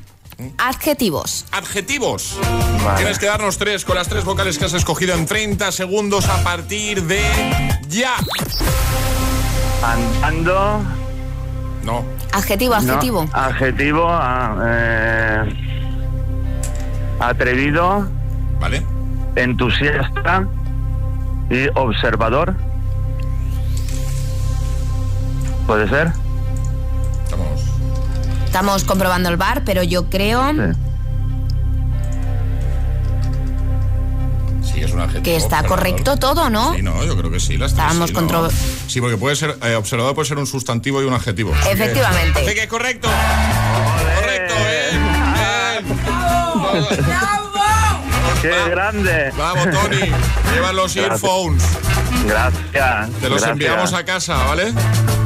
adjetivos. 0.59 1.45
Adjetivos. 1.53 2.37
Vale. 2.85 2.97
Tienes 2.97 3.19
que 3.19 3.27
darnos 3.27 3.59
tres 3.59 3.85
con 3.85 3.97
las 3.97 4.09
tres 4.09 4.25
vocales 4.25 4.59
que 4.59 4.65
has 4.65 4.73
escogido 4.73 5.15
en 5.15 5.27
30 5.27 5.71
segundos 5.73 6.29
a 6.29 6.43
partir 6.43 7.03
de 7.05 7.23
ya. 7.89 8.17
Andando. 9.83 10.83
No. 11.85 12.05
Adjetivo, 12.33 12.75
adjetivo. 12.75 13.25
No, 13.25 13.31
adjetivo, 13.39 14.07
ah, 14.09 14.57
eh, 14.65 15.55
atrevido. 17.21 18.09
Vale. 18.61 18.83
Entusiasta 19.37 20.47
y 21.51 21.69
observador. 21.75 22.55
¿Puede 25.67 25.89
ser? 25.89 26.13
Estamos. 27.25 27.63
Estamos 28.45 28.85
comprobando 28.85 29.29
el 29.29 29.37
bar, 29.37 29.63
pero 29.65 29.83
yo 29.83 30.09
creo 30.11 30.51
Sí, 30.51 30.57
es 34.85 34.93
un 34.93 35.01
adjetivo. 35.01 35.25
que 35.25 35.37
está 35.37 35.61
observador. 35.61 35.69
correcto 35.79 36.17
todo, 36.19 36.51
¿no? 36.51 36.75
Sí, 36.75 36.83
no, 36.83 37.05
yo 37.05 37.17
creo 37.17 37.31
que 37.31 37.41
sí. 37.41 37.57
Las 37.59 37.73
Estábamos 37.73 38.09
sí, 38.11 38.15
contro- 38.15 38.43
¿no? 38.43 38.51
Sí, 38.87 39.01
porque 39.01 39.17
puede 39.17 39.37
ser, 39.37 39.57
eh, 39.63 39.75
observador 39.75 40.15
puede 40.15 40.29
ser 40.29 40.39
un 40.39 40.47
sustantivo 40.47 41.03
y 41.03 41.05
un 41.07 41.15
adjetivo. 41.15 41.53
Así 41.55 41.65
que- 41.69 41.73
Efectivamente. 41.73 42.41
Así 42.47 42.55
que 42.55 42.69
correcto. 42.69 43.09
Correcto, 44.21 44.55
bien. 44.55 45.03
bien. 45.83 47.42
¡Qué 48.43 48.71
grande! 48.71 49.33
Vamos, 49.37 49.65
Tony. 49.71 50.11
Lleva 50.55 50.73
los 50.73 50.95
Gracias. 50.95 51.05
earphones. 51.23 51.63
Gracias. 52.27 53.11
Te 53.21 53.29
los 53.29 53.39
gracias. 53.39 53.51
enviamos 53.51 53.93
a 53.95 54.05
casa, 54.05 54.37
¿vale? 54.45 54.73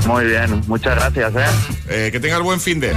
Muy 0.06 0.24
bien, 0.26 0.62
muchas 0.68 0.94
gracias, 0.94 1.34
¿eh? 1.34 1.50
Eh, 1.88 2.08
que 2.12 2.20
tengas 2.20 2.40
buen 2.40 2.60
fin 2.60 2.78
de. 2.78 2.94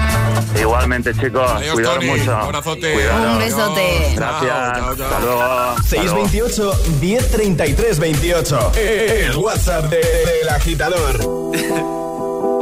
Igualmente, 0.60 1.14
chicos. 1.16 1.50
Adiós, 1.52 1.82
Tony. 1.82 2.06
mucho. 2.06 2.24
Un 2.24 2.30
abrazote. 2.30 3.10
Un 3.10 3.40
besote. 3.40 4.14
Gracias. 4.16 4.18
Chao, 4.18 4.96
chao, 4.96 4.96
chao. 4.96 5.06
Hasta 5.08 5.20
luego. 5.22 5.42
Hasta 5.42 5.60
luego. 5.66 5.76
628 5.88 6.82
1033 7.02 8.00
28. 8.00 8.72
El 8.76 9.36
WhatsApp 9.38 9.86
de- 9.86 9.98
del 9.98 10.50
agitador. 10.50 11.20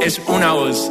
es 0.00 0.18
una 0.26 0.52
voz. 0.54 0.90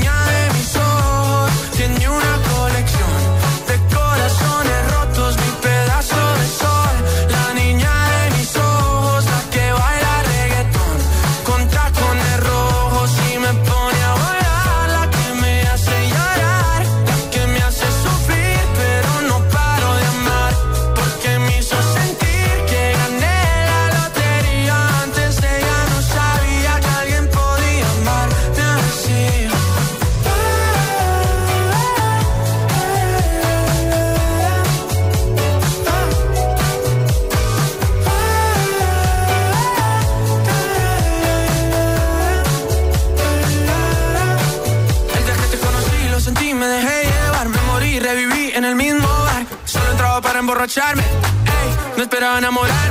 no 52.39 52.65
esperaba 52.65 52.90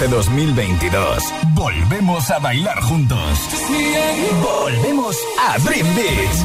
Este 0.00 0.14
2022 0.14 1.24
volvemos 1.54 2.30
a 2.30 2.38
bailar 2.38 2.80
juntos. 2.82 3.36
Volvemos 4.40 5.16
a 5.40 5.58
Dream 5.58 5.92
Beach. 5.96 6.36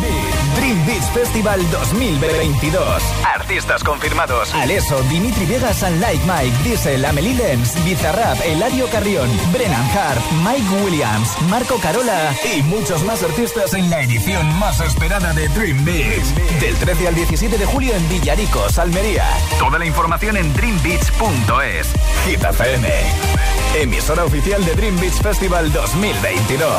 Dream 0.55 0.85
Beach 0.87 1.03
Festival 1.13 1.61
2022. 1.69 3.03
Artistas 3.35 3.83
confirmados: 3.83 4.51
Aleso, 4.55 4.99
Dimitri 5.03 5.45
Vegas 5.45 5.83
and 5.83 6.01
Like 6.01 6.23
Mike, 6.25 6.63
Diesel, 6.63 7.05
Amelie 7.05 7.35
Lenz, 7.35 7.75
Bizarrap, 7.85 8.39
Eladio 8.43 8.87
Carrión, 8.87 9.29
Brennan 9.51 9.87
Hart, 9.95 10.21
Mike 10.43 10.83
Williams, 10.83 11.39
Marco 11.47 11.77
Carola 11.77 12.35
y 12.57 12.63
muchos 12.63 13.03
más 13.03 13.21
artistas 13.21 13.75
en 13.75 13.87
la 13.91 14.01
edición 14.01 14.51
más 14.57 14.79
esperada 14.79 15.31
de 15.33 15.47
Dream 15.49 15.85
Beach. 15.85 16.25
Del 16.59 16.75
13 16.75 17.07
al 17.07 17.13
17 17.13 17.55
de 17.59 17.65
julio 17.67 17.93
en 17.93 18.09
Villaricos, 18.09 18.79
Almería. 18.79 19.27
Toda 19.59 19.77
la 19.77 19.85
información 19.85 20.37
en 20.37 20.51
dreambeach.es. 20.55 21.93
Hit 22.25 22.43
FM. 22.43 23.42
Emisora 23.75 24.23
oficial 24.23 24.63
de 24.63 24.75
Dream 24.75 24.99
Beach 24.99 25.21
Festival 25.21 25.71
2022. 25.73 26.69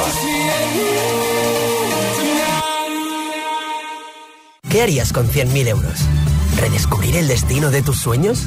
¿Qué 4.70 4.82
harías 4.82 5.12
con 5.12 5.28
100.000 5.28 5.68
euros? 5.68 6.00
¿Redescubrir 6.56 7.16
el 7.16 7.26
destino 7.26 7.70
de 7.70 7.82
tus 7.82 7.98
sueños? 7.98 8.46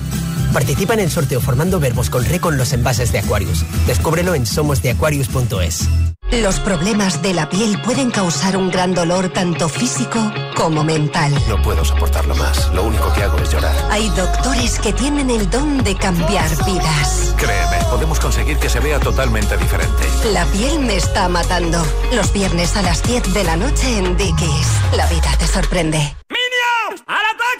Participa 0.54 0.94
en 0.94 1.02
el 1.02 1.12
sorteo 1.12 1.42
formando 1.42 1.80
verbos 1.80 2.10
con 2.10 2.24
re 2.24 2.40
con 2.40 2.58
los 2.58 2.72
envases 2.72 3.12
de 3.12 3.20
Aquarius. 3.20 3.66
Descúbrelo 3.86 4.34
en 4.34 4.46
somosdeaquarius.es. 4.46 5.90
Los 6.32 6.60
problemas 6.60 7.22
de 7.22 7.34
la 7.34 7.50
piel 7.50 7.82
pueden 7.82 8.12
causar 8.12 8.58
un 8.58 8.70
gran 8.70 8.94
dolor 8.94 9.30
tanto 9.30 9.70
físico 9.70 10.20
como 10.56 10.84
mental. 10.84 11.34
No 11.48 11.62
puedo 11.62 11.86
soportarlo 11.86 12.36
más. 12.36 12.70
Lo 12.74 12.84
único 12.84 13.13
que 13.13 13.24
hago 13.24 13.38
es 13.40 13.50
llorar. 13.50 13.74
Hay 13.90 14.10
doctores 14.10 14.78
que 14.80 14.92
tienen 14.92 15.30
el 15.30 15.50
don 15.50 15.82
de 15.86 15.96
cambiar 15.96 16.50
vidas. 16.66 17.34
Créeme, 17.38 17.78
podemos 17.90 18.20
conseguir 18.20 18.58
que 18.58 18.70
se 18.70 18.82
vea 18.82 19.00
totalmente 19.00 19.56
diferente. 19.56 20.04
La 20.34 20.46
piel 20.48 20.80
me 20.80 20.98
está 20.98 21.30
matando. 21.30 21.82
Los 22.13 22.34
viernes 22.34 22.76
a 22.76 22.82
las 22.82 23.04
10 23.04 23.34
de 23.34 23.44
la 23.46 23.56
noche 23.56 23.98
en 23.98 24.18
Dickies. 24.18 24.68
La 24.98 25.06
vida 25.08 25.34
te 25.40 25.48
sorprende. 25.48 26.13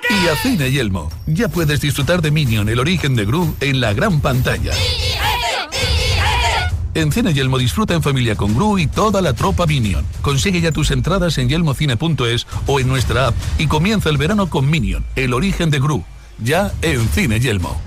Y 0.10 0.28
a 0.28 0.36
Cine 0.38 0.72
Yelmo, 0.72 1.10
ya 1.26 1.48
puedes 1.48 1.80
disfrutar 1.80 2.22
de 2.22 2.32
Minion, 2.32 2.68
el 2.70 2.80
origen 2.80 3.16
de 3.16 3.26
Gru, 3.26 3.56
en 3.60 3.80
la 3.80 3.94
gran 3.94 4.20
pantalla. 4.20 4.72
En 6.98 7.12
Cine 7.12 7.32
Yelmo 7.32 7.60
disfruta 7.60 7.94
en 7.94 8.02
familia 8.02 8.36
con 8.36 8.56
Gru 8.56 8.80
y 8.80 8.88
toda 8.88 9.22
la 9.22 9.34
tropa 9.34 9.68
Minion. 9.68 10.04
Consigue 10.24 10.62
ya 10.62 10.72
tus 10.72 10.90
entradas 10.90 11.38
en 11.38 11.48
yelmocine.es 11.48 12.48
o 12.66 12.80
en 12.80 12.88
nuestra 12.88 13.28
app 13.28 13.36
y 13.60 13.68
comienza 13.68 14.10
el 14.10 14.18
verano 14.18 14.50
con 14.50 14.68
Minion, 14.68 15.06
el 15.16 15.36
origen 15.36 15.70
de 15.70 15.80
Gru. 15.80 16.04
Ya 16.40 16.74
en 16.82 17.08
Cine 17.10 17.40
Yelmo. 17.40 17.80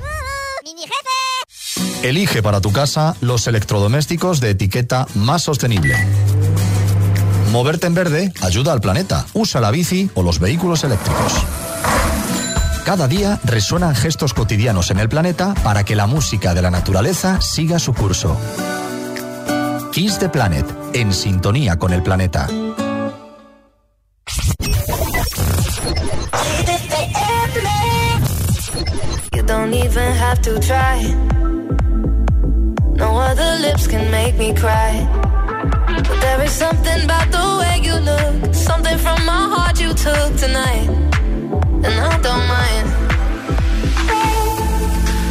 Elige 2.05 2.41
para 2.41 2.61
tu 2.61 2.71
casa 2.71 3.17
los 3.21 3.49
electrodomésticos 3.49 4.39
de 4.39 4.51
etiqueta 4.51 5.09
más 5.17 5.43
sostenible. 5.43 5.97
Moverte 7.51 7.89
en 7.89 7.95
verde 7.95 8.33
ayuda 8.43 8.73
al 8.73 8.81
planeta. 8.81 9.27
Usa 9.33 9.61
la 9.61 9.73
bici 9.73 10.09
o 10.15 10.23
los 10.23 10.39
vehículos 10.39 10.85
eléctricos. 10.85 11.33
Cada 12.85 13.09
día 13.09 13.41
resuenan 13.43 13.97
gestos 13.97 14.35
cotidianos 14.35 14.93
en 14.93 15.01
el 15.01 15.09
planeta 15.09 15.55
para 15.65 15.85
que 15.85 15.97
la 15.97 16.07
música 16.07 16.55
de 16.55 16.63
la 16.63 16.71
naturaleza 16.71 17.41
siga 17.41 17.81
su 17.81 17.93
curso. 17.93 18.37
Kiss 19.93 20.19
the 20.19 20.29
Planet, 20.29 20.65
en 20.95 21.13
sintonía 21.13 21.77
con 21.77 21.93
el 21.93 22.03
planeta. 22.03 22.47
You 29.33 29.43
don't 29.43 29.75
even 29.75 30.13
have 30.15 30.41
to 30.43 30.61
try. 30.61 31.03
No 32.95 33.19
other 33.19 33.59
lips 33.61 33.89
can 33.89 34.11
make 34.13 34.37
me 34.39 34.55
cry. 34.55 35.09
But 35.87 36.21
there 36.21 36.45
is 36.45 36.53
something 36.53 37.05
about 37.05 37.31
the 37.33 37.59
way 37.61 37.81
you 37.83 37.97
look, 37.97 38.55
something 38.55 38.97
from 38.97 39.27
my 39.27 39.49
heart 39.53 39.81
you 39.81 39.93
took 39.93 40.37
tonight, 40.37 40.89
and 41.83 41.87
I 41.87 42.19
don't 42.23 42.47
mind. 42.47 43.10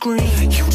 scream. 0.00 0.67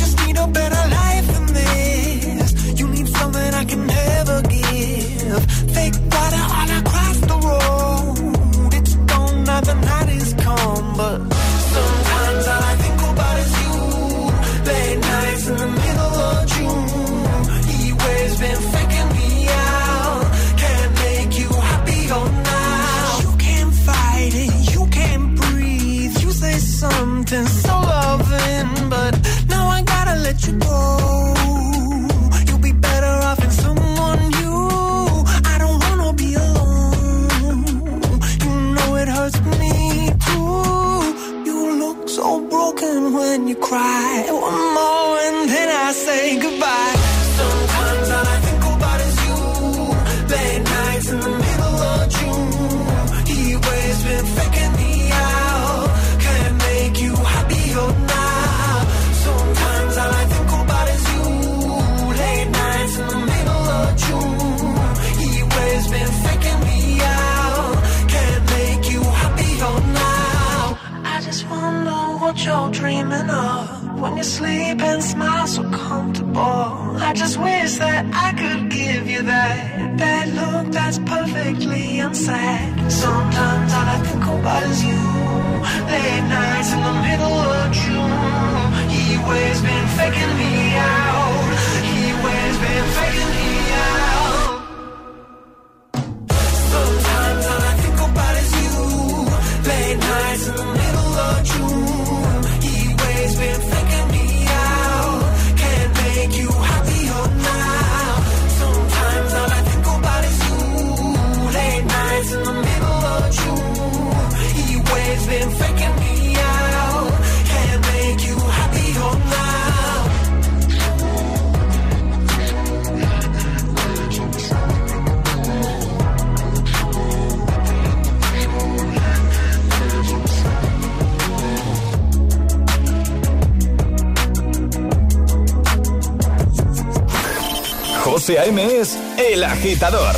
14 138.24 138.40
a.m. 138.40 138.80
es 138.80 138.98
El 139.18 139.44
Agitador. 139.44 140.16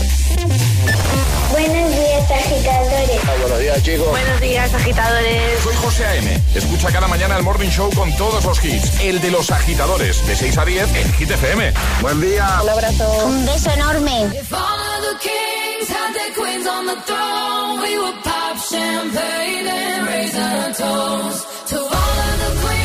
Buenos 1.49 1.95
días, 1.95 2.29
agitadores. 2.29 3.19
Ah, 3.23 3.33
buenos 3.41 3.59
días, 3.59 3.83
chicos. 3.83 4.09
Buenos 4.09 4.41
días, 4.41 4.73
agitadores. 4.75 5.59
Soy 5.63 5.75
José 5.75 6.05
A.M. 6.05 6.39
Escucha 6.53 6.91
cada 6.91 7.07
mañana 7.07 7.35
el 7.35 7.41
Morning 7.41 7.69
Show 7.69 7.89
con 7.95 8.15
todos 8.15 8.45
los 8.45 8.63
hits. 8.63 8.99
El 9.01 9.21
de 9.21 9.31
los 9.31 9.49
agitadores, 9.49 10.23
de 10.27 10.35
6 10.35 10.55
a 10.55 10.65
10 10.65 10.95
en 10.95 11.13
Hit 11.13 11.31
FM. 11.31 11.73
Buen 12.01 12.21
día. 12.21 12.59
Un 12.61 12.69
abrazo. 12.69 13.25
Un 13.25 13.43
beso 13.43 13.71
enorme. 13.71 14.25
If 14.39 14.53
all 14.53 14.59
of 14.59 15.01
the 15.01 15.27
kings 15.27 15.89
had 15.89 16.13
their 16.13 16.33
queens 16.35 16.67
on 16.67 16.85
the 16.85 17.01
throne, 17.07 17.81
we 17.81 17.97
would 17.97 18.23
pop 18.23 18.55
champagne 18.69 19.67
and 19.67 20.07
raise 20.07 20.35
our 20.37 20.73
toast 20.73 21.69
to 21.69 21.77
all 21.77 21.87
of 21.87 22.39
the 22.39 22.67
queens. 22.67 22.84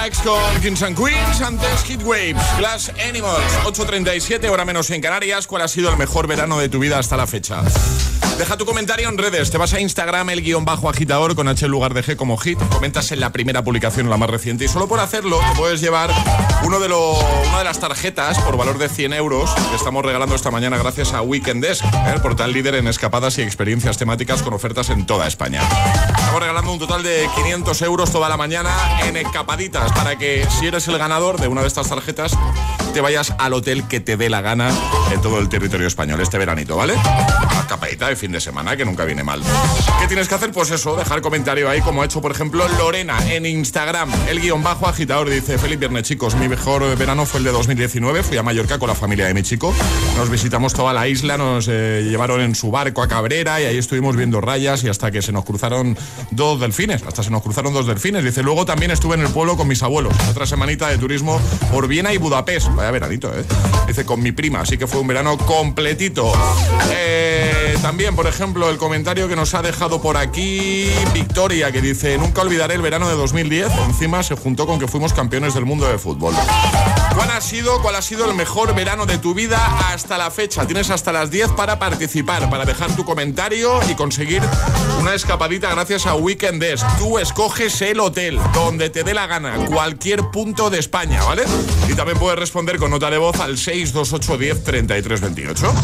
I 0.00 0.08
con 0.24 0.60
Kings 0.60 0.82
and 0.82 0.96
Queens, 0.96 1.40
antes 1.40 1.82
Hit 1.84 2.02
Waves, 2.02 2.42
Glass 2.58 2.92
Animals, 3.08 3.40
8.37, 3.64 4.48
hora 4.50 4.64
menos 4.64 4.90
en 4.90 5.00
Canarias. 5.00 5.46
¿Cuál 5.46 5.62
ha 5.62 5.68
sido 5.68 5.90
el 5.90 5.96
mejor 5.96 6.26
verano 6.26 6.58
de 6.58 6.68
tu 6.68 6.78
vida 6.78 6.98
hasta 6.98 7.16
la 7.16 7.26
fecha? 7.26 7.62
Deja 8.40 8.56
tu 8.56 8.64
comentario 8.64 9.06
en 9.10 9.18
redes. 9.18 9.50
Te 9.50 9.58
vas 9.58 9.74
a 9.74 9.80
Instagram, 9.80 10.30
el 10.30 10.40
guion 10.40 10.64
bajo 10.64 10.88
agitador 10.88 11.36
con 11.36 11.46
H 11.46 11.66
en 11.66 11.70
lugar 11.70 11.92
de 11.92 12.02
G 12.02 12.16
como 12.16 12.38
hit. 12.38 12.58
Comentas 12.70 13.12
en 13.12 13.20
la 13.20 13.32
primera 13.32 13.62
publicación 13.62 14.08
la 14.08 14.16
más 14.16 14.30
reciente. 14.30 14.64
Y 14.64 14.68
solo 14.68 14.88
por 14.88 14.98
hacerlo 14.98 15.38
te 15.40 15.58
puedes 15.58 15.82
llevar 15.82 16.10
uno 16.64 16.80
de 16.80 16.88
los, 16.88 17.22
una 17.48 17.58
de 17.58 17.64
las 17.64 17.80
tarjetas 17.80 18.38
por 18.38 18.56
valor 18.56 18.78
de 18.78 18.88
100 18.88 19.12
euros 19.12 19.50
que 19.54 19.76
estamos 19.76 20.02
regalando 20.02 20.34
esta 20.34 20.50
mañana 20.50 20.78
gracias 20.78 21.12
a 21.12 21.20
Weekend 21.20 21.62
Desk, 21.62 21.84
¿eh? 21.84 22.12
el 22.14 22.22
portal 22.22 22.54
líder 22.54 22.76
en 22.76 22.86
escapadas 22.86 23.36
y 23.36 23.42
experiencias 23.42 23.98
temáticas 23.98 24.42
con 24.42 24.54
ofertas 24.54 24.88
en 24.88 25.04
toda 25.04 25.26
España. 25.26 25.60
Estamos 26.08 26.40
regalando 26.40 26.72
un 26.72 26.78
total 26.78 27.02
de 27.02 27.28
500 27.34 27.82
euros 27.82 28.10
toda 28.10 28.30
la 28.30 28.38
mañana 28.38 28.70
en 29.06 29.18
escapaditas 29.18 29.92
para 29.92 30.09
que 30.16 30.46
si 30.58 30.66
eres 30.66 30.88
el 30.88 30.98
ganador 30.98 31.40
de 31.40 31.48
una 31.48 31.62
de 31.62 31.68
estas 31.68 31.88
tarjetas 31.88 32.32
te 32.92 33.00
vayas 33.00 33.34
al 33.38 33.52
hotel 33.52 33.86
que 33.86 34.00
te 34.00 34.16
dé 34.16 34.28
la 34.28 34.40
gana 34.40 34.70
en 35.12 35.20
todo 35.20 35.38
el 35.38 35.48
territorio 35.48 35.86
español 35.86 36.20
este 36.20 36.38
veranito, 36.38 36.76
¿vale? 36.76 36.94
Una 36.94 37.60
escapadita 37.60 38.08
de 38.08 38.16
fin 38.16 38.32
de 38.32 38.40
semana 38.40 38.76
que 38.76 38.84
nunca 38.84 39.04
viene 39.04 39.22
mal. 39.22 39.42
¿Qué 40.00 40.08
tienes 40.08 40.28
que 40.28 40.34
hacer? 40.34 40.50
Pues 40.50 40.70
eso, 40.70 40.96
dejar 40.96 41.20
comentario 41.20 41.68
ahí 41.68 41.80
como 41.82 42.02
ha 42.02 42.04
hecho 42.04 42.20
por 42.20 42.32
ejemplo 42.32 42.66
Lorena 42.78 43.18
en 43.32 43.46
Instagram. 43.46 44.10
El 44.28 44.40
guion 44.40 44.62
bajo 44.62 44.88
agitador 44.88 45.30
dice, 45.30 45.56
feliz 45.58 45.78
viernes 45.78 46.02
chicos, 46.02 46.34
mi 46.34 46.48
mejor 46.48 46.96
verano 46.96 47.26
fue 47.26 47.38
el 47.38 47.44
de 47.44 47.52
2019, 47.52 48.22
fui 48.24 48.38
a 48.38 48.42
Mallorca 48.42 48.78
con 48.78 48.88
la 48.88 48.94
familia 48.94 49.26
de 49.26 49.34
mi 49.34 49.42
chico, 49.42 49.72
nos 50.16 50.28
visitamos 50.28 50.74
toda 50.74 50.92
la 50.92 51.06
isla, 51.06 51.36
nos 51.36 51.68
eh, 51.68 52.04
llevaron 52.08 52.40
en 52.40 52.54
su 52.54 52.70
barco 52.70 53.02
a 53.02 53.08
Cabrera 53.08 53.60
y 53.60 53.66
ahí 53.66 53.78
estuvimos 53.78 54.16
viendo 54.16 54.40
rayas 54.40 54.82
y 54.82 54.88
hasta 54.88 55.10
que 55.10 55.22
se 55.22 55.32
nos 55.32 55.44
cruzaron 55.44 55.96
dos 56.32 56.58
delfines, 56.58 57.02
hasta 57.04 57.22
se 57.22 57.30
nos 57.30 57.42
cruzaron 57.42 57.72
dos 57.72 57.86
delfines. 57.86 58.24
Dice, 58.24 58.42
luego 58.42 58.64
también 58.66 58.90
estuve 58.90 59.14
en 59.14 59.22
el 59.22 59.28
pueblo 59.28 59.56
con 59.56 59.68
mis 59.68 59.82
abuelos, 59.82 60.14
otra 60.28 60.46
semanita 60.46 60.88
de 60.88 60.98
turismo 60.98 61.40
por 61.70 61.86
Viena 61.86 62.12
y 62.12 62.18
Budapest. 62.18 62.68
Vaya 62.80 62.92
veranito, 62.92 63.30
¿eh? 63.38 63.44
Dice, 63.86 64.06
con 64.06 64.22
mi 64.22 64.32
prima, 64.32 64.62
así 64.62 64.78
que 64.78 64.86
fue 64.86 65.00
un 65.00 65.06
verano 65.06 65.36
completito. 65.36 66.32
Eh, 66.90 67.76
también, 67.82 68.16
por 68.16 68.26
ejemplo, 68.26 68.70
el 68.70 68.78
comentario 68.78 69.28
que 69.28 69.36
nos 69.36 69.52
ha 69.52 69.60
dejado 69.60 70.00
por 70.00 70.16
aquí 70.16 70.88
Victoria, 71.12 71.70
que 71.72 71.82
dice, 71.82 72.16
nunca 72.16 72.40
olvidaré 72.40 72.76
el 72.76 72.80
verano 72.80 73.06
de 73.06 73.16
2010, 73.16 73.70
encima 73.86 74.22
se 74.22 74.34
juntó 74.34 74.66
con 74.66 74.78
que 74.78 74.88
fuimos 74.88 75.12
campeones 75.12 75.52
del 75.52 75.66
mundo 75.66 75.86
de 75.86 75.98
fútbol. 75.98 76.32
¿Cuál 77.14 77.30
ha 77.30 77.40
sido, 77.40 77.80
cuál 77.82 77.96
ha 77.96 78.02
sido 78.02 78.28
el 78.28 78.34
mejor 78.34 78.74
verano 78.74 79.06
de 79.06 79.18
tu 79.18 79.34
vida 79.34 79.58
hasta 79.92 80.16
la 80.16 80.30
fecha? 80.30 80.66
Tienes 80.66 80.90
hasta 80.90 81.12
las 81.12 81.30
10 81.30 81.50
para 81.52 81.78
participar, 81.78 82.48
para 82.48 82.64
dejar 82.64 82.94
tu 82.96 83.04
comentario 83.04 83.80
y 83.88 83.94
conseguir 83.94 84.42
una 85.00 85.14
escapadita 85.14 85.70
gracias 85.70 86.06
a 86.06 86.14
Weekend 86.14 86.62
Desk. 86.62 86.86
Tú 86.98 87.18
escoges 87.18 87.80
el 87.82 88.00
hotel 88.00 88.38
donde 88.54 88.90
te 88.90 89.04
dé 89.04 89.14
la 89.14 89.26
gana, 89.26 89.54
cualquier 89.66 90.30
punto 90.30 90.70
de 90.70 90.78
España, 90.78 91.22
¿vale? 91.24 91.44
Y 91.88 91.94
también 91.94 92.18
puedes 92.18 92.38
responder 92.38 92.78
con 92.78 92.90
nota 92.90 93.10
de 93.10 93.18
voz 93.18 93.38
al 93.40 93.58
628 93.58 94.38
10 94.38 94.64
33 94.64 95.20
28. 95.20 95.74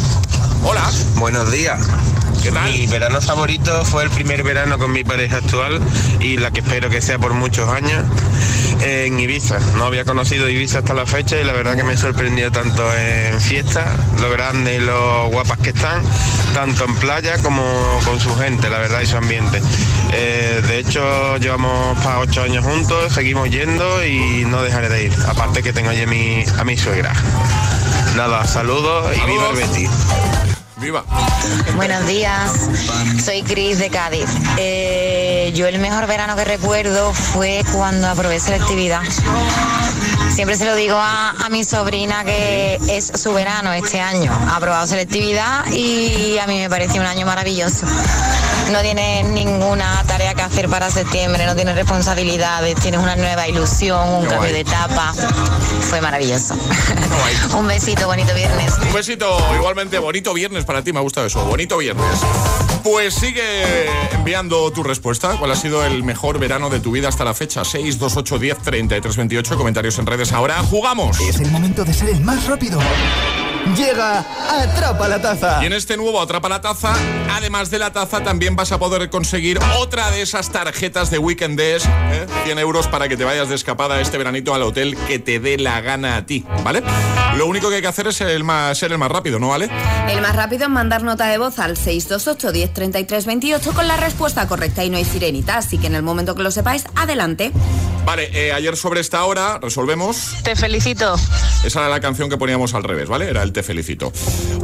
Hola. 0.64 0.90
Buenos 1.16 1.50
días. 1.50 1.80
¿Qué 2.46 2.52
tal? 2.52 2.72
Mi 2.72 2.86
verano 2.86 3.20
favorito 3.20 3.84
fue 3.84 4.04
el 4.04 4.10
primer 4.10 4.44
verano 4.44 4.78
con 4.78 4.92
mi 4.92 5.02
pareja 5.02 5.38
actual 5.38 5.80
y 6.20 6.36
la 6.36 6.52
que 6.52 6.60
espero 6.60 6.88
que 6.88 7.02
sea 7.02 7.18
por 7.18 7.34
muchos 7.34 7.68
años 7.68 8.04
en 8.84 9.18
Ibiza. 9.18 9.58
No 9.76 9.86
había 9.86 10.04
conocido 10.04 10.48
Ibiza 10.48 10.78
hasta 10.78 10.94
la 10.94 11.06
fecha 11.06 11.40
y 11.40 11.42
la 11.42 11.52
verdad 11.52 11.74
que 11.74 11.82
me 11.82 11.96
sorprendió 11.96 12.52
tanto 12.52 12.88
en 12.96 13.40
fiestas, 13.40 13.88
lo 14.20 14.30
grande 14.30 14.76
y 14.76 14.78
lo 14.78 15.28
guapas 15.30 15.58
que 15.58 15.70
están, 15.70 16.04
tanto 16.54 16.84
en 16.84 16.94
playa 16.94 17.36
como 17.38 17.64
con 18.04 18.20
su 18.20 18.32
gente, 18.36 18.70
la 18.70 18.78
verdad, 18.78 19.00
y 19.00 19.06
su 19.06 19.16
ambiente. 19.16 19.60
Eh, 20.12 20.62
de 20.68 20.78
hecho, 20.78 21.38
llevamos 21.38 21.98
para 21.98 22.20
ocho 22.20 22.42
años 22.42 22.64
juntos, 22.64 23.12
seguimos 23.12 23.50
yendo 23.50 24.06
y 24.06 24.44
no 24.44 24.62
dejaré 24.62 24.88
de 24.88 25.02
ir. 25.06 25.12
Aparte 25.26 25.64
que 25.64 25.72
tengo 25.72 25.90
allí 25.90 26.02
a 26.02 26.06
mi, 26.06 26.44
a 26.56 26.62
mi 26.62 26.76
suegra. 26.76 27.12
Nada, 28.16 28.46
saludos 28.46 29.16
y 29.16 29.26
viva 29.26 29.50
el 29.50 29.56
Betis. 29.56 29.90
Viva. 30.76 31.04
Buenos 31.76 32.06
días, 32.06 32.68
soy 33.24 33.42
Cris 33.42 33.78
de 33.78 33.88
Cádiz. 33.88 34.28
Eh, 34.58 35.50
yo 35.54 35.66
el 35.66 35.78
mejor 35.78 36.06
verano 36.06 36.36
que 36.36 36.44
recuerdo 36.44 37.14
fue 37.14 37.62
cuando 37.72 38.08
aprobé 38.08 38.38
selectividad. 38.38 39.00
Siempre 40.30 40.56
se 40.56 40.64
lo 40.66 40.74
digo 40.74 40.96
a, 40.96 41.30
a 41.30 41.48
mi 41.48 41.64
sobrina 41.64 42.24
que 42.24 42.78
es 42.88 43.10
su 43.14 43.32
verano 43.32 43.72
este 43.72 44.00
año. 44.00 44.32
Ha 44.50 44.56
aprobado 44.56 44.86
selectividad 44.86 45.66
y 45.72 46.36
a 46.38 46.46
mí 46.46 46.58
me 46.58 46.68
pareció 46.68 47.00
un 47.00 47.06
año 47.06 47.24
maravilloso. 47.26 47.86
No 48.72 48.80
tienes 48.82 49.24
ninguna 49.28 50.02
tarea 50.06 50.34
que 50.34 50.42
hacer 50.42 50.68
para 50.68 50.90
septiembre, 50.90 51.46
no 51.46 51.54
tienes 51.54 51.76
responsabilidades, 51.76 52.74
tienes 52.76 53.00
una 53.00 53.14
nueva 53.16 53.46
ilusión, 53.48 54.08
un 54.08 54.22
Qué 54.24 54.30
cambio 54.30 54.38
guay. 54.38 54.52
de 54.52 54.60
etapa. 54.60 55.14
Fue 55.88 56.00
maravilloso. 56.00 56.54
un 57.56 57.66
besito, 57.68 58.06
bonito 58.06 58.34
viernes. 58.34 58.72
Un 58.82 58.92
besito, 58.92 59.38
igualmente 59.54 59.98
bonito 60.00 60.34
viernes 60.34 60.64
para 60.64 60.82
ti, 60.82 60.92
me 60.92 60.98
ha 60.98 61.02
gustado 61.02 61.28
eso, 61.28 61.44
bonito 61.44 61.78
viernes. 61.78 62.04
Pues 62.82 63.14
sigue 63.14 63.86
enviando 64.12 64.70
tu 64.72 64.82
respuesta. 64.84 65.36
¿Cuál 65.38 65.50
ha 65.52 65.56
sido 65.56 65.84
el 65.84 66.04
mejor 66.04 66.38
verano 66.38 66.70
de 66.70 66.78
tu 66.78 66.92
vida 66.92 67.08
hasta 67.08 67.24
la 67.24 67.34
fecha? 67.34 67.64
628 67.64 68.38
10 68.38 68.58
33 68.58 69.16
28. 69.16 69.56
Comentarios 69.56 69.98
en 69.98 70.05
redes. 70.06 70.32
Ahora 70.32 70.62
jugamos. 70.62 71.20
Es 71.20 71.40
el 71.40 71.50
momento 71.50 71.84
de 71.84 71.92
ser 71.92 72.10
el 72.10 72.20
más 72.20 72.46
rápido. 72.46 72.78
Llega 73.76 74.24
Atrapa 74.48 75.08
la 75.08 75.20
Taza. 75.20 75.58
Y 75.62 75.66
en 75.66 75.72
este 75.72 75.96
nuevo 75.96 76.20
Atrapa 76.20 76.48
la 76.48 76.60
Taza, 76.60 76.94
además 77.32 77.70
de 77.70 77.78
la 77.80 77.92
taza, 77.92 78.22
también 78.22 78.54
vas 78.54 78.70
a 78.70 78.78
poder 78.78 79.10
conseguir 79.10 79.58
otra 79.78 80.10
de 80.10 80.22
esas 80.22 80.50
tarjetas 80.50 81.10
de 81.10 81.18
Weekend 81.18 81.58
Days, 81.58 81.84
¿eh? 81.84 82.26
100 82.44 82.58
euros 82.60 82.86
para 82.86 83.08
que 83.08 83.16
te 83.16 83.24
vayas 83.24 83.48
de 83.48 83.56
escapada 83.56 84.00
este 84.00 84.18
veranito 84.18 84.54
al 84.54 84.62
hotel 84.62 84.96
que 85.08 85.18
te 85.18 85.40
dé 85.40 85.58
la 85.58 85.80
gana 85.80 86.16
a 86.16 86.26
ti, 86.26 86.44
¿vale? 86.62 86.82
Lo 87.36 87.46
único 87.46 87.68
que 87.68 87.76
hay 87.76 87.82
que 87.82 87.88
hacer 87.88 88.06
es 88.06 88.20
el 88.22 88.44
más, 88.44 88.78
ser 88.78 88.92
el 88.92 88.98
más 88.98 89.10
rápido, 89.10 89.38
¿no 89.38 89.50
vale? 89.50 89.68
El 90.08 90.22
más 90.22 90.34
rápido 90.34 90.64
es 90.64 90.70
mandar 90.70 91.02
nota 91.02 91.26
de 91.26 91.36
voz 91.36 91.58
al 91.58 91.76
628 91.76 92.50
10 92.50 92.72
33 92.72 93.26
28 93.26 93.72
con 93.74 93.86
la 93.86 93.98
respuesta 93.98 94.48
correcta 94.48 94.84
y 94.84 94.90
no 94.90 94.96
hay 94.96 95.04
sirenita, 95.04 95.58
así 95.58 95.76
que 95.76 95.88
en 95.88 95.96
el 95.96 96.02
momento 96.02 96.34
que 96.34 96.42
lo 96.42 96.50
sepáis, 96.50 96.84
adelante. 96.94 97.52
Vale, 98.06 98.30
eh, 98.32 98.52
ayer 98.52 98.74
sobre 98.76 99.00
esta 99.00 99.22
hora 99.24 99.58
resolvemos. 99.60 100.36
Te 100.44 100.56
felicito. 100.56 101.16
Esa 101.62 101.80
era 101.80 101.88
la 101.90 102.00
canción 102.00 102.30
que 102.30 102.38
poníamos 102.38 102.72
al 102.72 102.84
revés, 102.84 103.08
¿vale? 103.08 103.28
Era 103.28 103.42
el 103.42 103.52
Te 103.52 103.62
felicito. 103.62 104.12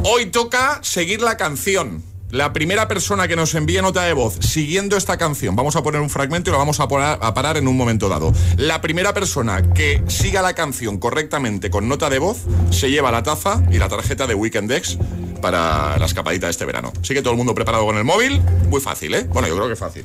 Hoy 0.03 0.27
toca 0.27 0.79
seguir 0.81 1.21
la 1.21 1.37
canción. 1.37 2.12
La 2.33 2.51
primera 2.51 2.87
persona 2.87 3.27
que 3.27 3.35
nos 3.35 3.53
envíe 3.53 3.79
nota 3.79 4.05
de 4.05 4.13
voz 4.13 4.39
siguiendo 4.39 4.97
esta 4.97 5.17
canción, 5.17 5.55
vamos 5.55 5.75
a 5.75 5.83
poner 5.83 6.01
un 6.01 6.09
fragmento 6.09 6.49
y 6.49 6.53
lo 6.53 6.57
vamos 6.57 6.79
a, 6.79 6.87
parar 6.87 7.57
en 7.57 7.67
un 7.67 7.77
momento 7.77 8.09
dado. 8.09 8.33
La 8.57 8.81
primera 8.81 9.13
persona 9.13 9.61
que 9.73 10.01
siga 10.07 10.41
la 10.41 10.55
canción 10.55 10.97
correctamente 10.97 11.69
con 11.69 11.87
nota 11.87 12.09
de 12.09 12.17
voz 12.17 12.39
se 12.71 12.89
lleva 12.89 13.11
la 13.11 13.21
taza 13.21 13.61
y 13.69 13.77
la 13.77 13.87
tarjeta 13.87 14.25
de 14.25 14.33
Weekend 14.33 14.67
Dex 14.67 14.97
para 15.43 15.99
la 15.99 16.07
escapadita 16.07 16.47
de 16.47 16.51
este 16.53 16.65
verano. 16.65 16.91
Así 16.99 17.13
que 17.13 17.21
todo 17.21 17.33
el 17.33 17.37
mundo 17.37 17.53
preparado 17.53 17.85
con 17.85 17.97
el 17.97 18.03
móvil. 18.03 18.41
Muy 18.67 18.81
fácil, 18.81 19.13
¿eh? 19.13 19.27
Bueno, 19.29 19.47
yo 19.47 19.55
creo 19.55 19.69
que 19.69 19.75
fácil. 19.75 20.03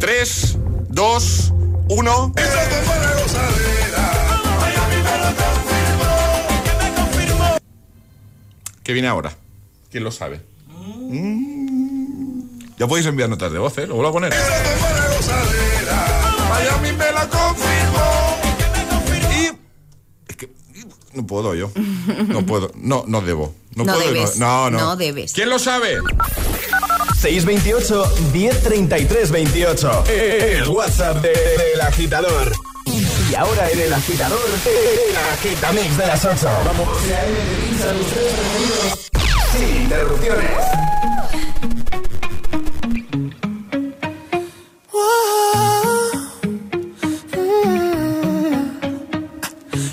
3, 0.00 0.58
2, 0.88 1.52
1. 1.86 2.32
¿Qué 8.82 8.92
viene 8.94 9.08
ahora? 9.08 9.36
¿Quién 9.90 10.02
lo 10.02 10.10
sabe? 10.10 10.53
Mm. 10.86 12.40
Ya 12.78 12.86
podéis 12.86 13.06
enviar 13.06 13.28
notas 13.28 13.52
de 13.52 13.58
voz, 13.58 13.76
¿eh? 13.78 13.86
Lo 13.86 13.94
vuelvo 13.94 14.10
a 14.10 14.12
poner. 14.12 14.34
Miami 16.50 16.92
me 16.92 17.12
la 17.12 17.28
confirmó. 17.28 18.40
Y... 19.32 19.50
Es 20.28 20.36
que 20.36 20.50
no 21.12 21.26
puedo 21.26 21.54
yo. 21.54 21.70
No 22.28 22.44
puedo. 22.44 22.70
No, 22.74 23.04
no 23.06 23.20
debo. 23.20 23.54
No, 23.74 23.84
No 23.84 23.94
puedo. 23.94 24.12
debes. 24.12 24.36
No, 24.38 24.70
no. 24.70 24.78
No 24.78 24.96
debes. 24.96 25.32
¿Quién 25.32 25.50
lo 25.50 25.58
sabe? 25.58 25.98
628 27.20 28.04
1033 28.32 29.30
28. 29.30 30.04
El 30.08 30.68
WhatsApp 30.68 31.22
de- 31.22 31.28
del 31.30 31.80
agitador. 31.80 32.52
Y 33.30 33.34
ahora 33.34 33.70
en 33.70 33.80
el 33.80 33.92
agitador, 33.92 34.38
el 34.66 35.16
agitamix 35.16 35.96
de 35.96 36.06
las 36.06 36.24
8. 36.24 36.48
Vamos. 36.66 36.88
Sin 39.54 39.82
interrupciones. 39.82 40.66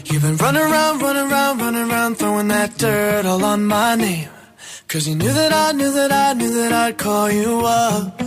You've 0.06 0.24
been 0.24 0.38
running 0.38 0.62
around, 0.62 1.02
running 1.02 1.32
around, 1.32 1.60
running 1.60 1.92
around, 1.92 2.16
throwing 2.16 2.48
that 2.50 2.78
dirt 2.78 3.26
all 3.26 3.44
on 3.44 3.66
my 3.66 3.96
name. 3.96 4.30
Cause 4.88 5.08
you 5.08 5.16
knew 5.16 5.32
that 5.32 5.54
I 5.54 5.72
knew 5.72 5.92
that 5.94 6.12
I 6.12 6.34
knew 6.34 6.54
that 6.54 6.74
I'd 6.74 6.98
call 6.98 7.32
you 7.32 7.62
up. 7.66 8.22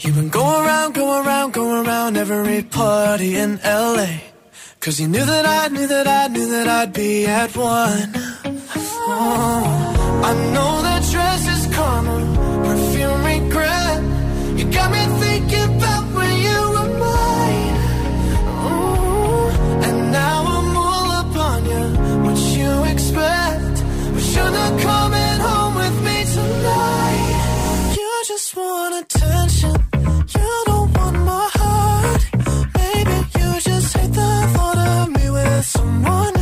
You've 0.00 0.14
been 0.14 0.28
going 0.28 0.64
around, 0.64 0.94
going 0.94 1.26
around, 1.26 1.52
going 1.52 1.86
around 1.86 2.16
every 2.16 2.62
party 2.62 3.36
in 3.36 3.58
LA. 3.64 4.20
Cause 4.78 5.00
you 5.00 5.08
knew 5.08 5.24
that 5.24 5.44
I 5.44 5.66
knew 5.74 5.86
that 5.88 6.06
I 6.06 6.28
knew 6.28 6.48
that 6.48 6.68
I'd 6.68 6.92
be 6.92 7.26
at 7.26 7.56
one. 7.56 8.12
Oh, 9.08 9.85
I 10.28 10.32
know 10.54 10.82
that 10.82 11.02
dress 11.12 11.42
is 11.54 11.64
karma, 11.76 12.16
perfume 12.66 13.22
regret. 13.24 14.02
You 14.58 14.64
got 14.72 14.90
me 14.90 15.02
thinking 15.22 15.76
about 15.76 16.04
when 16.16 16.32
you 16.46 16.60
were 16.74 16.90
mine. 17.04 17.76
And 19.86 19.98
now 20.10 20.38
I'm 20.56 20.76
all 20.76 21.10
up 21.20 21.36
on 21.48 21.60
you. 21.70 21.84
What 22.24 22.38
you 22.58 22.72
expect? 22.92 23.76
But 24.14 24.24
you're 24.34 24.54
not 24.60 24.72
coming 24.88 25.38
home 25.48 25.74
with 25.82 25.96
me 26.06 26.18
tonight. 26.36 27.94
You 27.96 28.10
just 28.26 28.56
want 28.56 28.94
attention. 29.02 29.74
You 30.34 30.50
don't 30.66 30.90
want 30.98 31.16
my 31.30 31.48
heart. 31.60 32.22
Maybe 32.74 33.16
you 33.38 33.60
just 33.60 33.96
hate 33.96 34.12
the 34.12 34.32
thought 34.54 34.78
of 34.90 35.08
me 35.16 35.30
with 35.30 35.64
someone 35.66 36.35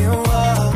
you 0.00 0.12
are. 0.12 0.75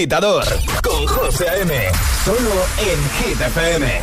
agitador 0.00 0.44
con 0.82 1.06
José 1.06 1.46
A.M. 1.46 1.74
Solo 2.24 2.54
en 2.78 2.98
Hit 3.18 3.38
FM. 3.38 4.00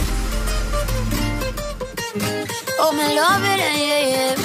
Oh, 2.80 2.92
me 2.94 3.16
love 3.16 3.44
it, 3.44 3.58
yeah, 3.58 4.04
yeah. 4.12 4.36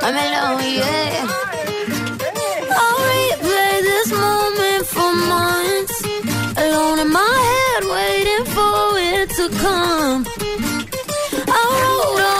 Oh, 0.00 0.06
I'm 0.06 0.14
love, 0.14 0.62
yeah. 0.76 1.26
I'll 2.70 2.98
replay 3.10 3.82
this 3.82 4.12
moment 4.12 4.86
for 4.86 5.12
months. 5.26 6.04
Alone 6.56 7.00
in 7.00 7.10
my 7.10 7.36
head, 7.50 7.82
waiting 7.90 8.44
for 8.54 8.98
it 9.00 9.28
to 9.38 9.48
come. 9.58 10.24
I 11.48 11.62
wrote 11.80 12.31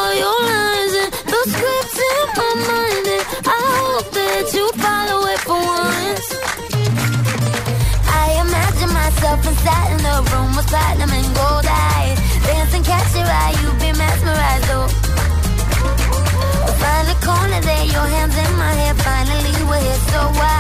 hotel 10.12 10.38
room 10.38 10.56
with 10.56 10.66
platinum 10.66 11.10
and 11.10 11.34
gold 11.34 11.66
eye. 11.66 12.14
dancing, 12.44 12.82
catch 12.82 13.14
your 13.14 13.24
eye, 13.24 13.54
you 13.62 13.68
be 13.80 13.90
mesmerized, 13.98 14.70
oh. 14.76 14.88
by 16.80 16.98
the 17.08 17.16
corner 17.24 17.60
there, 17.60 17.84
your 17.84 18.06
hands 18.14 18.36
in 18.36 18.56
my 18.56 18.72
hair. 18.72 18.94
Finally, 18.94 19.52
we're 19.68 19.80
here, 19.80 20.00
so 20.12 20.20
why? 20.38 20.51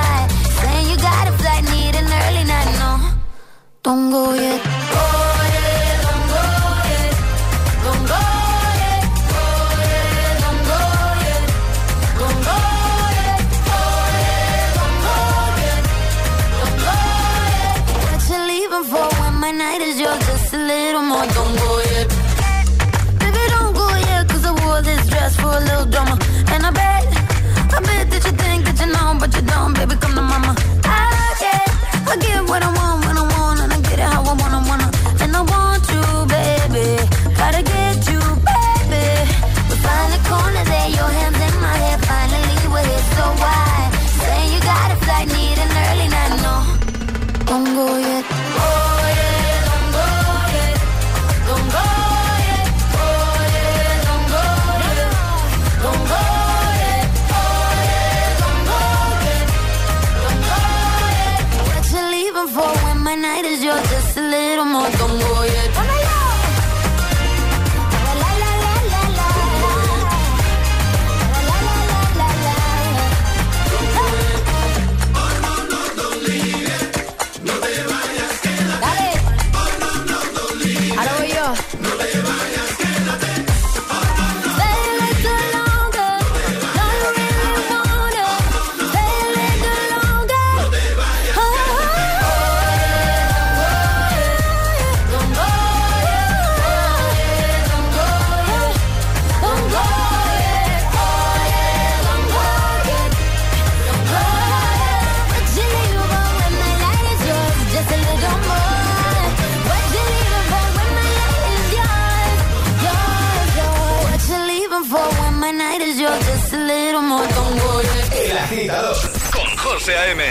con 119.32 119.56
José 119.56 119.96
A.M. 119.96 120.24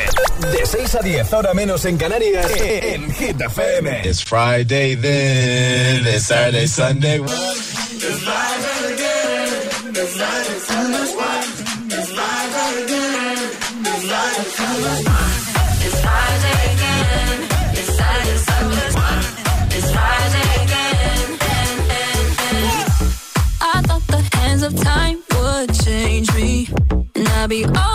De 0.52 0.66
6 0.66 0.96
a 0.96 1.00
10, 1.00 1.34
ahora 1.34 1.54
menos 1.54 1.86
en 1.86 1.98
Canarias, 1.98 2.48
en 2.58 3.12
Hit 3.14 3.40
FM. 3.40 4.02
It's 4.04 4.24
Friday 4.24 4.96
then, 4.96 6.06
it's 6.06 6.26
Saturday, 6.26 6.68
Sunday. 6.68 7.20
It's 7.20 8.26
live 8.26 8.66
again, 8.94 9.96
it's 9.96 10.18
live 10.18 10.48
again, 10.50 10.92
it's 11.90 12.12
live 12.12 12.46
again, 12.84 13.38
it's 13.70 13.88
live 13.88 14.66
again. 14.66 15.62
be 27.52 27.66
all 27.66 27.91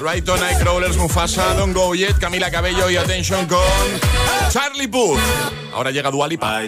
Right 0.00 0.28
on 0.28 0.38
Nightcrawlers, 0.38 0.96
Mufasa, 0.96 1.56
Don't 1.56 1.72
Go 1.72 1.94
Yet, 1.94 2.18
Camila 2.18 2.50
Cabello 2.50 2.90
y 2.90 2.96
Attention 2.96 3.46
con 3.46 3.60
Charlie 4.50 4.88
Puth. 4.88 5.20
Ahora 5.72 5.90
llega 5.90 6.10
Dualipa. 6.10 6.62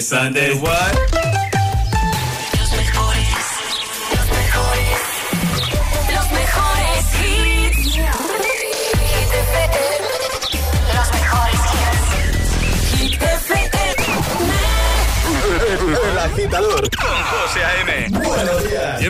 Sunday, 0.00 0.54
what? 0.60 1.13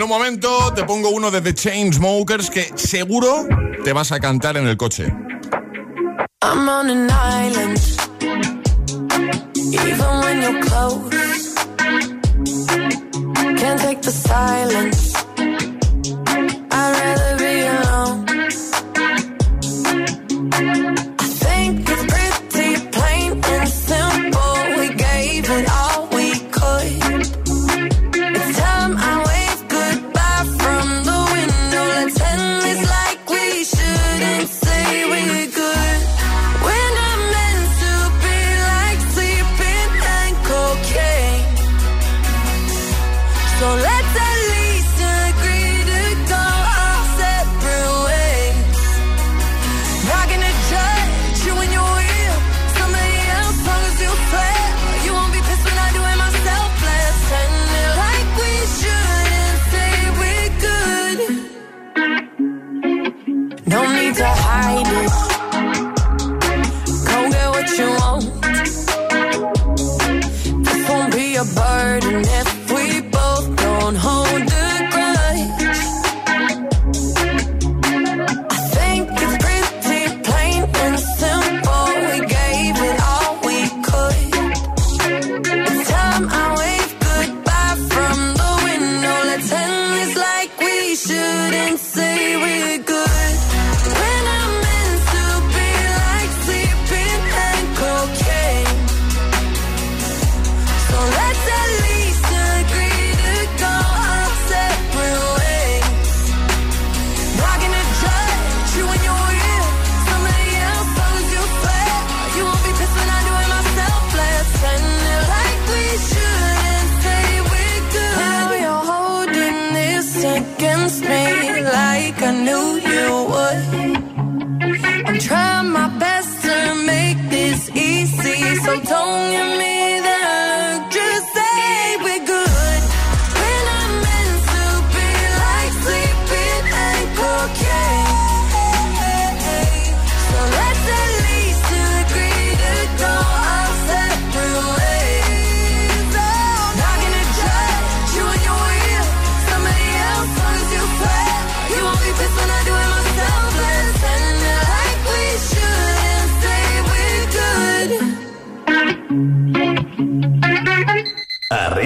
Un 0.05 0.11
momento 0.11 0.73
te 0.75 0.85
pongo 0.85 1.09
uno 1.09 1.31
de 1.31 1.41
The 1.41 1.55
Chainsmokers 1.55 2.51
que 2.51 2.71
seguro 2.75 3.47
te 3.85 3.93
vas 3.93 4.13
a 4.13 4.21
cantar 4.21 4.57
en 4.57 4.67
el 4.67 4.77
coche. 4.77 5.13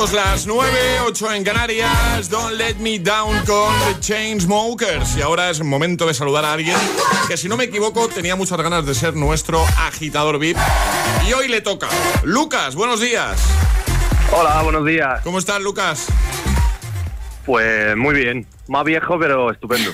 Minutos 0.00 0.12
las 0.14 0.46
nueve, 0.46 0.78
ocho 1.06 1.30
en 1.30 1.44
Canarias. 1.44 2.30
Don't 2.30 2.56
let 2.56 2.76
me 2.76 2.98
down 2.98 3.36
con 3.44 3.74
The 3.80 4.00
Chainsmokers. 4.00 5.16
Y 5.16 5.20
ahora 5.20 5.50
es 5.50 5.62
momento 5.62 6.06
de 6.06 6.14
saludar 6.14 6.44
a 6.46 6.54
alguien 6.54 6.76
que, 7.28 7.36
si 7.36 7.48
no 7.50 7.58
me 7.58 7.64
equivoco, 7.64 8.08
tenía 8.08 8.34
muchas 8.34 8.58
ganas 8.62 8.86
de 8.86 8.94
ser 8.94 9.14
nuestro 9.14 9.62
agitador 9.76 10.38
VIP. 10.38 10.56
Y 11.28 11.34
hoy 11.34 11.48
le 11.48 11.60
toca. 11.60 11.88
Lucas, 12.22 12.76
buenos 12.76 13.00
días. 13.00 13.38
Hola, 14.32 14.62
buenos 14.62 14.86
días. 14.86 15.20
¿Cómo 15.22 15.38
estás, 15.38 15.60
Lucas? 15.60 16.06
Pues 17.44 17.94
muy 17.94 18.14
bien. 18.14 18.46
Más 18.68 18.84
viejo, 18.84 19.18
pero 19.18 19.50
estupendo. 19.50 19.90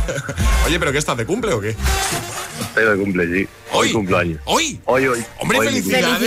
Oye, 0.66 0.78
¿pero 0.78 0.92
qué 0.92 0.98
estás 0.98 1.16
de 1.16 1.24
cumple 1.24 1.54
o 1.54 1.60
qué? 1.62 1.74
Estoy 2.60 2.84
de 2.84 2.96
cumple, 3.02 3.26
sí. 3.26 3.48
Hoy 3.72 3.90
cumpleaños. 3.92 4.40
¿Hoy? 4.44 4.80
Hoy, 4.84 5.06
hoy. 5.06 5.24
Hombre, 5.38 5.60
Hoy, 5.60 5.66
felicidades. 5.68 6.18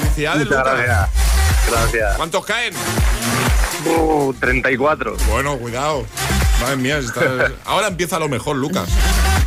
Felicidades, 0.00 0.46
Muchas 0.46 0.64
Lucas. 0.64 1.23
Gracias. 1.80 2.16
¿Cuántos 2.16 2.44
caen? 2.44 2.74
Uh, 3.86 4.32
34. 4.40 5.16
Bueno, 5.30 5.56
cuidado. 5.58 6.04
Madre 6.60 6.76
mía, 6.76 6.98
está- 6.98 7.52
ahora 7.64 7.88
empieza 7.88 8.18
lo 8.18 8.28
mejor, 8.28 8.56
Lucas. 8.56 8.88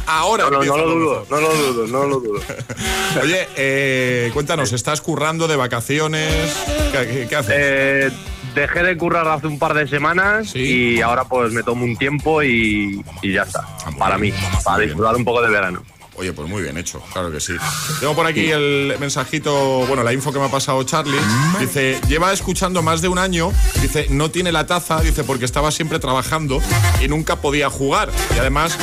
Ahora 0.06 0.46
No, 0.46 0.52
no, 0.52 0.56
empieza 0.58 0.78
no 0.78 0.84
lo 0.84 0.90
lo 0.90 1.00
dudo, 1.00 1.20
mejor. 1.22 1.42
no 1.42 1.48
lo 1.48 1.56
dudo, 1.56 1.88
no 1.88 2.06
lo 2.06 2.20
dudo. 2.20 2.42
Oye, 3.24 3.48
eh, 3.58 4.32
cuéntanos, 4.34 4.72
¿estás 4.74 5.02
currando 5.02 5.48
de 5.48 5.56
vacaciones? 5.58 6.56
¿Qué, 6.92 7.08
qué- 7.08 7.28
qué 7.30 7.36
haces? 7.36 7.54
Eh, 7.58 8.12
dejé 8.56 8.84
de 8.84 8.98
currar 8.98 9.28
hace 9.28 9.48
un 9.48 9.60
par 9.60 9.74
de 9.74 9.88
semanas 9.88 10.56
y 10.56 11.02
ahora 11.02 11.26
pues 11.26 11.52
me 11.52 11.62
tomo 11.64 11.84
un 11.84 11.98
tiempo 11.98 12.42
y, 12.42 13.04
y 13.22 13.34
ya 13.34 13.44
está. 13.44 13.66
Para 14.00 14.18
mí, 14.18 14.32
para 14.64 14.84
disfrutar 14.84 15.16
un 15.16 15.26
poco 15.26 15.42
de 15.42 15.50
verano. 15.50 15.84
Oye, 16.18 16.34
pues 16.34 16.50
muy 16.50 16.64
bien 16.64 16.78
hecho, 16.78 17.00
claro 17.14 17.32
que 17.32 17.40
sí. 17.40 17.54
Tengo 18.00 18.16
por 18.16 18.26
aquí 18.26 18.50
el 18.52 18.96
mensajito, 19.00 19.86
bueno, 19.88 20.02
la 20.04 20.14
info 20.14 20.34
que 20.34 20.40
me 20.40 20.46
ha 20.46 20.52
pasado 20.52 20.82
Charlie. 20.84 21.20
Dice, 21.60 22.02
lleva 22.08 22.34
escuchando 22.34 22.82
más 22.82 23.02
de 23.02 23.08
un 23.08 23.20
año, 23.20 23.52
dice, 23.82 24.08
no 24.10 24.32
tiene 24.32 24.52
la 24.52 24.66
taza, 24.66 25.00
dice, 25.02 25.24
porque 25.24 25.46
estaba 25.46 25.70
siempre 25.72 26.00
trabajando 26.00 26.60
y 27.04 27.08
nunca 27.08 27.36
podía 27.36 27.70
jugar. 27.70 28.10
Y 28.36 28.40
además, 28.40 28.78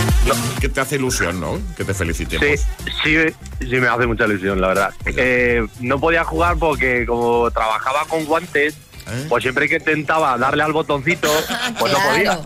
que 0.61 0.69
te 0.69 0.81
hace 0.81 0.95
ilusión, 0.95 1.41
¿no? 1.41 1.59
Que 1.77 1.85
te 1.85 1.93
felicitemos. 1.93 2.47
Sí, 2.47 2.65
sí, 3.03 3.35
sí 3.61 3.77
me 3.81 3.89
hace 3.89 4.07
mucha 4.07 4.27
ilusión, 4.27 4.61
la 4.61 4.69
verdad. 4.69 4.95
Eh, 5.05 5.67
no 5.81 5.99
podía 5.99 6.23
jugar 6.25 6.57
porque 6.57 7.05
como 7.05 7.51
trabajaba 7.51 8.05
con 8.07 8.25
guantes, 8.27 8.75
¿Eh? 9.09 9.27
pues 9.29 9.43
siempre 9.43 9.69
que 9.69 9.77
intentaba 9.77 10.39
darle 10.39 10.63
al 10.63 10.73
botoncito, 10.73 11.29
pues 11.81 11.93
no 11.93 11.99
podía. 12.11 12.41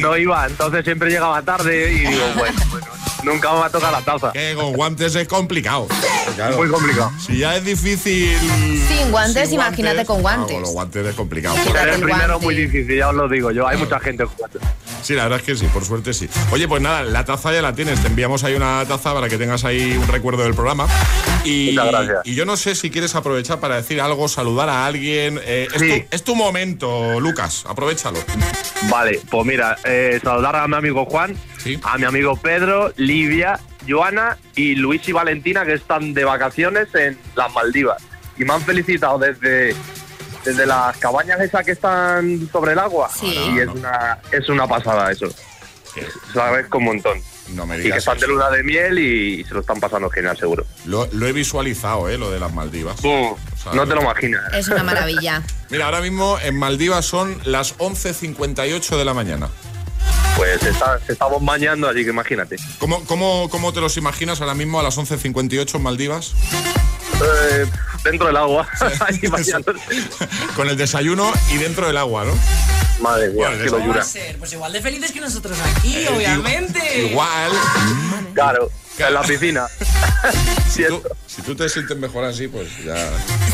No 0.00 0.16
iba, 0.16 0.44
entonces 0.46 0.84
siempre 0.84 1.08
llegaba 1.08 1.40
tarde 1.42 1.92
y 1.92 1.98
digo, 2.00 2.24
bueno, 2.36 2.60
bueno, 2.70 2.86
nunca 3.24 3.52
me 3.52 3.60
va 3.60 3.66
a 3.66 3.70
tocar 3.70 3.92
la 3.92 4.00
taza. 4.02 4.32
Que 4.32 4.54
con 4.54 4.72
guantes 4.72 5.14
es 5.14 5.26
complicado. 5.28 5.86
Claro. 6.36 6.56
Muy 6.56 6.68
complicado. 6.68 7.10
Si 7.24 7.38
ya 7.38 7.56
es 7.56 7.64
difícil. 7.64 8.36
Sin 8.88 9.10
guantes, 9.10 9.52
imagínate 9.52 10.04
con 10.04 10.18
Ah, 10.18 10.22
guantes. 10.22 10.52
con 10.54 10.62
los 10.62 10.70
guantes 10.72 11.06
es 11.06 11.14
complicado. 11.14 11.56
Ser 11.56 11.76
el 11.88 11.94
el 11.94 12.00
primero 12.02 12.26
guante. 12.26 12.44
muy 12.46 12.54
difícil, 12.54 12.96
ya 12.96 13.08
os 13.08 13.14
lo 13.14 13.28
digo 13.28 13.50
yo. 13.50 13.66
Hay 13.66 13.76
mucha 13.78 13.98
gente 14.00 14.24
jugando. 14.24 14.58
Sí, 15.04 15.14
la 15.14 15.24
verdad 15.24 15.40
es 15.40 15.44
que 15.44 15.54
sí, 15.54 15.66
por 15.66 15.84
suerte 15.84 16.12
sí. 16.14 16.28
Oye, 16.50 16.66
pues 16.66 16.80
nada, 16.82 17.02
la 17.02 17.24
taza 17.24 17.52
ya 17.52 17.60
la 17.62 17.74
tienes. 17.74 18.00
Te 18.00 18.08
enviamos 18.08 18.42
ahí 18.42 18.54
una 18.54 18.84
taza 18.86 19.12
para 19.14 19.28
que 19.28 19.36
tengas 19.38 19.64
ahí 19.64 19.96
un 19.96 20.08
recuerdo 20.08 20.42
del 20.44 20.54
programa. 20.54 20.86
Y, 21.44 21.72
Muchas 21.72 21.86
gracias. 21.92 22.18
y 22.24 22.34
yo 22.34 22.46
no 22.46 22.56
sé 22.56 22.74
si 22.74 22.90
quieres 22.90 23.14
aprovechar 23.14 23.60
para 23.60 23.76
decir 23.76 24.00
algo, 24.00 24.26
saludar 24.28 24.68
a 24.70 24.86
alguien. 24.86 25.38
Eh, 25.44 25.68
es, 25.74 25.80
Sí. 25.80 25.88
tu, 26.00 26.06
es 26.16 26.24
tu 26.24 26.34
momento, 26.34 27.20
Lucas. 27.20 27.64
Aprovechalo. 27.68 28.18
Vale, 28.88 29.20
pues 29.30 29.46
mira, 29.46 29.76
eh, 29.84 30.18
saludar 30.22 30.56
a 30.56 30.66
mi 30.68 30.76
amigo 30.76 31.04
Juan, 31.04 31.36
a 31.82 31.98
mi 31.98 32.04
amigo 32.04 32.36
Pedro, 32.36 32.92
Livia, 32.96 33.60
Joana 33.86 34.38
y 34.56 34.74
Luis 34.74 35.06
y 35.08 35.12
Valentina 35.12 35.64
que 35.66 35.74
están 35.74 36.14
de 36.14 36.24
vacaciones 36.24 36.88
en 36.94 37.18
las 37.36 37.52
Maldivas. 37.52 38.02
Y 38.38 38.44
me 38.44 38.54
han 38.54 38.62
felicitado 38.62 39.18
desde, 39.18 39.74
desde 40.44 40.66
las 40.66 40.96
cabañas 40.98 41.40
esas 41.40 41.64
que 41.64 41.72
están 41.72 42.48
sobre 42.52 42.72
el 42.72 42.78
agua. 42.78 43.10
Y 43.22 43.58
es 43.58 43.68
una, 43.68 44.18
es 44.30 44.48
una 44.48 44.66
pasada 44.66 45.10
eso. 45.10 45.26
Se 45.94 46.02
lo 46.34 46.42
agradezco 46.42 46.78
un 46.78 46.84
montón. 46.84 47.20
No 47.48 47.66
me 47.66 47.74
Y 47.74 47.78
que 47.78 47.84
digas 47.84 47.98
están 47.98 48.18
de 48.18 48.26
luna 48.26 48.50
de 48.50 48.62
miel 48.62 48.98
y, 48.98 49.44
se 49.44 49.54
lo 49.54 49.60
están 49.60 49.78
pasando 49.78 50.08
genial, 50.10 50.36
seguro. 50.36 50.66
Lo, 50.86 51.06
lo 51.12 51.26
he 51.26 51.32
visualizado, 51.32 52.08
¿eh? 52.08 52.18
Lo 52.18 52.30
de 52.30 52.40
las 52.40 52.52
Maldivas. 52.52 52.96
no 53.04 53.36
te 53.86 53.94
lo 53.94 54.02
imaginas. 54.02 54.42
Es 54.54 54.68
una 54.68 54.82
maravilla. 54.82 55.42
Mira, 55.70 55.84
ahora 55.86 56.00
mismo 56.00 56.38
en 56.42 56.58
Maldivas 56.58 57.04
son 57.04 57.38
las 57.44 57.76
11.58 57.78 58.96
de 58.96 59.04
la 59.04 59.14
mañana. 59.14 59.48
Pues 60.36 60.60
se, 60.60 60.70
está- 60.70 60.98
se 61.06 61.12
estamos 61.12 61.44
bañando, 61.44 61.88
así 61.88 62.02
que 62.02 62.10
imagínate. 62.10 62.56
¿Cómo, 62.78 63.04
cómo, 63.04 63.48
cómo 63.50 63.72
te 63.72 63.80
los 63.80 63.96
imaginas 63.96 64.40
ahora 64.40 64.54
mismo 64.54 64.80
a 64.80 64.82
las 64.82 64.98
11.58 64.98 65.76
en 65.76 65.82
Maldivas? 65.82 66.32
Eh, 67.22 67.66
dentro 68.02 68.26
del 68.26 68.36
agua. 68.36 68.68
Bañándose. 69.30 69.78
Con 70.56 70.68
el 70.68 70.76
desayuno 70.76 71.32
y 71.52 71.56
dentro 71.58 71.86
del 71.86 71.96
agua, 71.96 72.24
¿no? 72.24 72.34
Madre 73.00 73.28
mía, 73.30 73.48
Bueno, 73.50 73.64
locura. 73.78 74.04
Ser, 74.04 74.38
Pues 74.38 74.52
igual 74.52 74.72
de 74.72 74.80
felices 74.80 75.12
que 75.12 75.20
nosotros 75.20 75.58
aquí, 75.76 75.96
Eh, 75.96 76.08
obviamente. 76.14 77.08
Igual. 77.10 77.50
Claro, 78.34 78.70
en 78.98 79.14
la 79.14 79.22
piscina. 79.22 79.66
Si 80.74 80.84
tú, 80.86 81.02
si 81.26 81.42
tú 81.42 81.54
te 81.54 81.68
sientes 81.68 81.96
mejor 81.98 82.24
así, 82.24 82.48
pues 82.48 82.66
ya. 82.84 82.96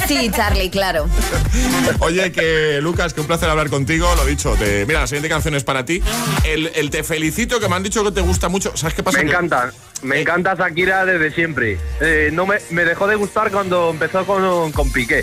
Sí, 0.06 0.30
Charlie, 0.34 0.70
claro. 0.70 1.06
Oye, 1.98 2.32
que 2.32 2.78
Lucas, 2.80 3.12
que 3.12 3.20
un 3.20 3.26
placer 3.26 3.50
hablar 3.50 3.68
contigo. 3.68 4.08
Lo 4.14 4.24
dicho, 4.24 4.54
te, 4.54 4.86
mira, 4.86 5.00
la 5.00 5.06
siguiente 5.06 5.28
canción 5.28 5.54
es 5.54 5.64
para 5.64 5.84
ti. 5.84 6.00
El, 6.44 6.70
el 6.74 6.88
te 6.88 7.02
felicito, 7.04 7.60
que 7.60 7.68
me 7.68 7.74
han 7.74 7.82
dicho 7.82 8.02
que 8.04 8.12
te 8.12 8.22
gusta 8.22 8.48
mucho. 8.48 8.74
¿Sabes 8.74 8.94
qué 8.94 9.02
pasa? 9.02 9.18
Me 9.18 9.24
encanta, 9.24 9.70
me 10.02 10.20
encanta 10.20 10.54
Shakira 10.54 11.04
desde 11.04 11.34
siempre. 11.34 11.78
Eh, 12.00 12.30
no 12.32 12.46
me, 12.46 12.56
me 12.70 12.84
dejó 12.84 13.06
de 13.06 13.16
gustar 13.16 13.50
cuando 13.50 13.90
empezó 13.90 14.24
con, 14.24 14.72
con 14.72 14.90
Piqué, 14.92 15.22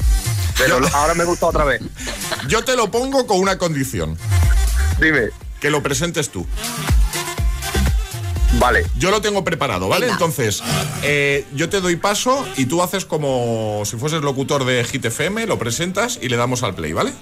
pero 0.57 0.79
ahora 0.93 1.15
me 1.15 1.23
gusta 1.23 1.47
otra 1.47 1.63
vez. 1.63 1.81
Yo 2.47 2.63
te 2.63 2.75
lo 2.75 2.91
pongo 2.91 3.25
con 3.25 3.39
una 3.39 3.57
condición. 3.57 4.17
Dime. 4.99 5.29
Que 5.59 5.71
lo 5.71 5.81
presentes 5.81 6.29
tú. 6.29 6.45
Vale. 8.59 8.85
Yo 8.97 9.11
lo 9.11 9.21
tengo 9.21 9.43
preparado, 9.43 9.87
¿vale? 9.87 10.05
Venga. 10.07 10.13
Entonces, 10.13 10.63
eh, 11.03 11.45
yo 11.53 11.69
te 11.69 11.79
doy 11.79 11.95
paso 11.95 12.47
y 12.57 12.65
tú 12.65 12.81
haces 12.81 13.05
como 13.05 13.83
si 13.85 13.97
fueses 13.97 14.21
locutor 14.21 14.65
de 14.65 14.83
Hit 14.83 15.05
FM, 15.05 15.45
lo 15.45 15.59
presentas 15.59 16.19
y 16.21 16.29
le 16.29 16.37
damos 16.37 16.63
al 16.63 16.73
play, 16.73 16.93
¿vale? 16.93 17.13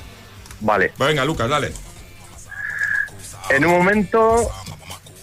Vale. 0.62 0.94
Venga, 0.98 1.26
Lucas, 1.26 1.50
dale. 1.50 1.74
En 3.50 3.66
un 3.66 3.72
momento 3.72 4.50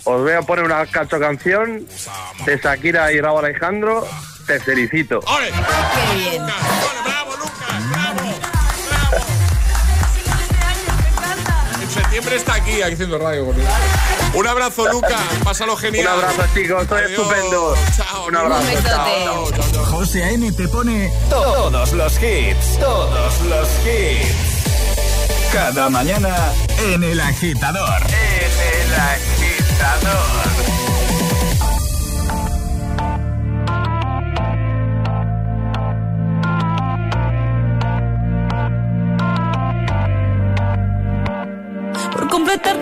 os 0.05 0.21
voy 0.21 0.33
a 0.33 0.43
poner 0.43 0.65
una 0.65 0.85
cacho 0.87 1.19
canción 1.19 1.87
de 2.45 2.59
Shakira 2.59 3.13
y 3.13 3.21
Raúl 3.21 3.45
Alejandro. 3.45 4.07
Te 4.47 4.61
felicito. 4.61 5.21
Qué 5.21 6.19
bien. 6.19 6.43
En 11.81 11.91
septiembre 11.91 12.37
está 12.37 12.55
aquí 12.55 12.83
haciendo 12.83 13.19
radio 13.19 13.47
conmigo. 13.47 13.69
Un 14.35 14.47
abrazo, 14.47 14.89
Lucas. 14.91 15.21
Pásalo 15.45 15.77
genial. 15.77 16.07
Un 16.07 16.25
abrazo, 16.25 16.43
chicos. 16.55 16.91
Adiós. 16.91 17.11
estupendo. 17.11 17.75
Chao. 17.97 18.27
Un 18.29 18.37
abrazo. 18.37 18.67
Un 18.77 18.83
Chao. 18.85 19.85
José 19.85 20.25
A.M. 20.25 20.51
te 20.53 20.69
pone 20.69 21.13
todos 21.29 21.93
los 21.93 22.15
hits, 22.23 22.79
todos 22.79 23.41
los 23.43 23.69
hits. 23.87 24.63
Cada 25.53 25.91
mañana 25.91 26.35
en 26.79 27.05
El 27.05 27.21
Agitador. 27.21 28.01
En 28.09 28.85
El 28.85 28.95
Agitador. 28.95 30.33
Por 42.13 42.29
completarte 42.29 42.82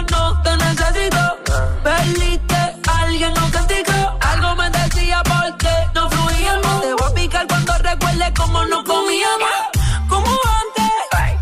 cómo 8.41 8.65
no 8.65 8.83
comíamos. 8.83 9.55
Como 10.09 10.29
antes, 10.61 10.91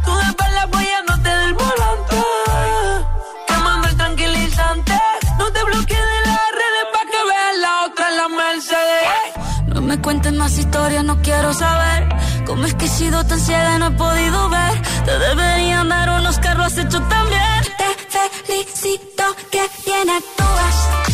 tú 0.06 0.12
después 0.26 0.54
la 0.54 0.64
apoyándote 0.64 1.30
del 1.30 1.54
volante. 1.54 2.16
Quemando 3.47 3.88
el 3.88 3.97
tranquilizante. 3.97 4.93
No 5.38 5.45
te 5.52 5.64
bloquees 5.64 6.06
de 6.14 6.20
las 6.30 6.45
redes 6.62 6.86
para 6.93 7.06
que 7.12 7.22
veas 7.30 7.56
la 7.66 7.86
otra 7.86 8.10
en 8.10 8.18
la 8.18 8.28
Mercedes. 8.30 9.74
No 9.74 9.82
me 9.82 10.02
cuentes 10.02 10.34
más 10.34 10.58
historias, 10.58 11.04
no 11.04 11.22
quiero 11.22 11.54
saber. 11.54 12.10
¿Cómo 12.45 12.66
es 12.66 12.74
que 12.74 12.86
he 12.86 12.89
sido 12.89 13.24
tan 13.26 13.39
ciega 13.39 13.76
y 13.76 13.80
no 13.80 13.88
he 13.88 13.91
podido 13.91 14.50
ver? 14.50 14.82
Te 15.06 15.20
deberían 15.20 15.89
dar 15.89 16.10
unos 16.10 16.38
carros 16.39 16.66
has 16.68 16.78
hecho 16.78 17.00
también. 17.04 17.62
Te 17.78 17.89
felicito 18.45 19.24
que 19.52 19.62
bien 19.86 20.10
actúas. 20.10 21.09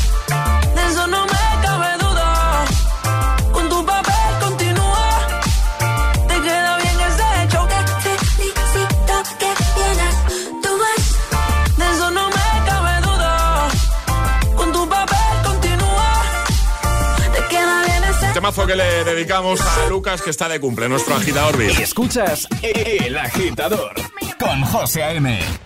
Temazo 18.45 18.67
que 18.67 18.75
le 18.75 19.03
dedicamos 19.03 19.59
a 19.59 19.87
Lucas, 19.89 20.21
que 20.21 20.29
está 20.29 20.47
de 20.47 20.59
cumple, 20.59 20.87
nuestro 20.87 21.15
agitador 21.15 21.59
Y 21.63 21.81
escuchas 21.81 22.47
El 22.61 23.17
Agitador 23.17 23.95
con 24.37 24.61
José 24.61 25.01
A.M. 25.01 25.64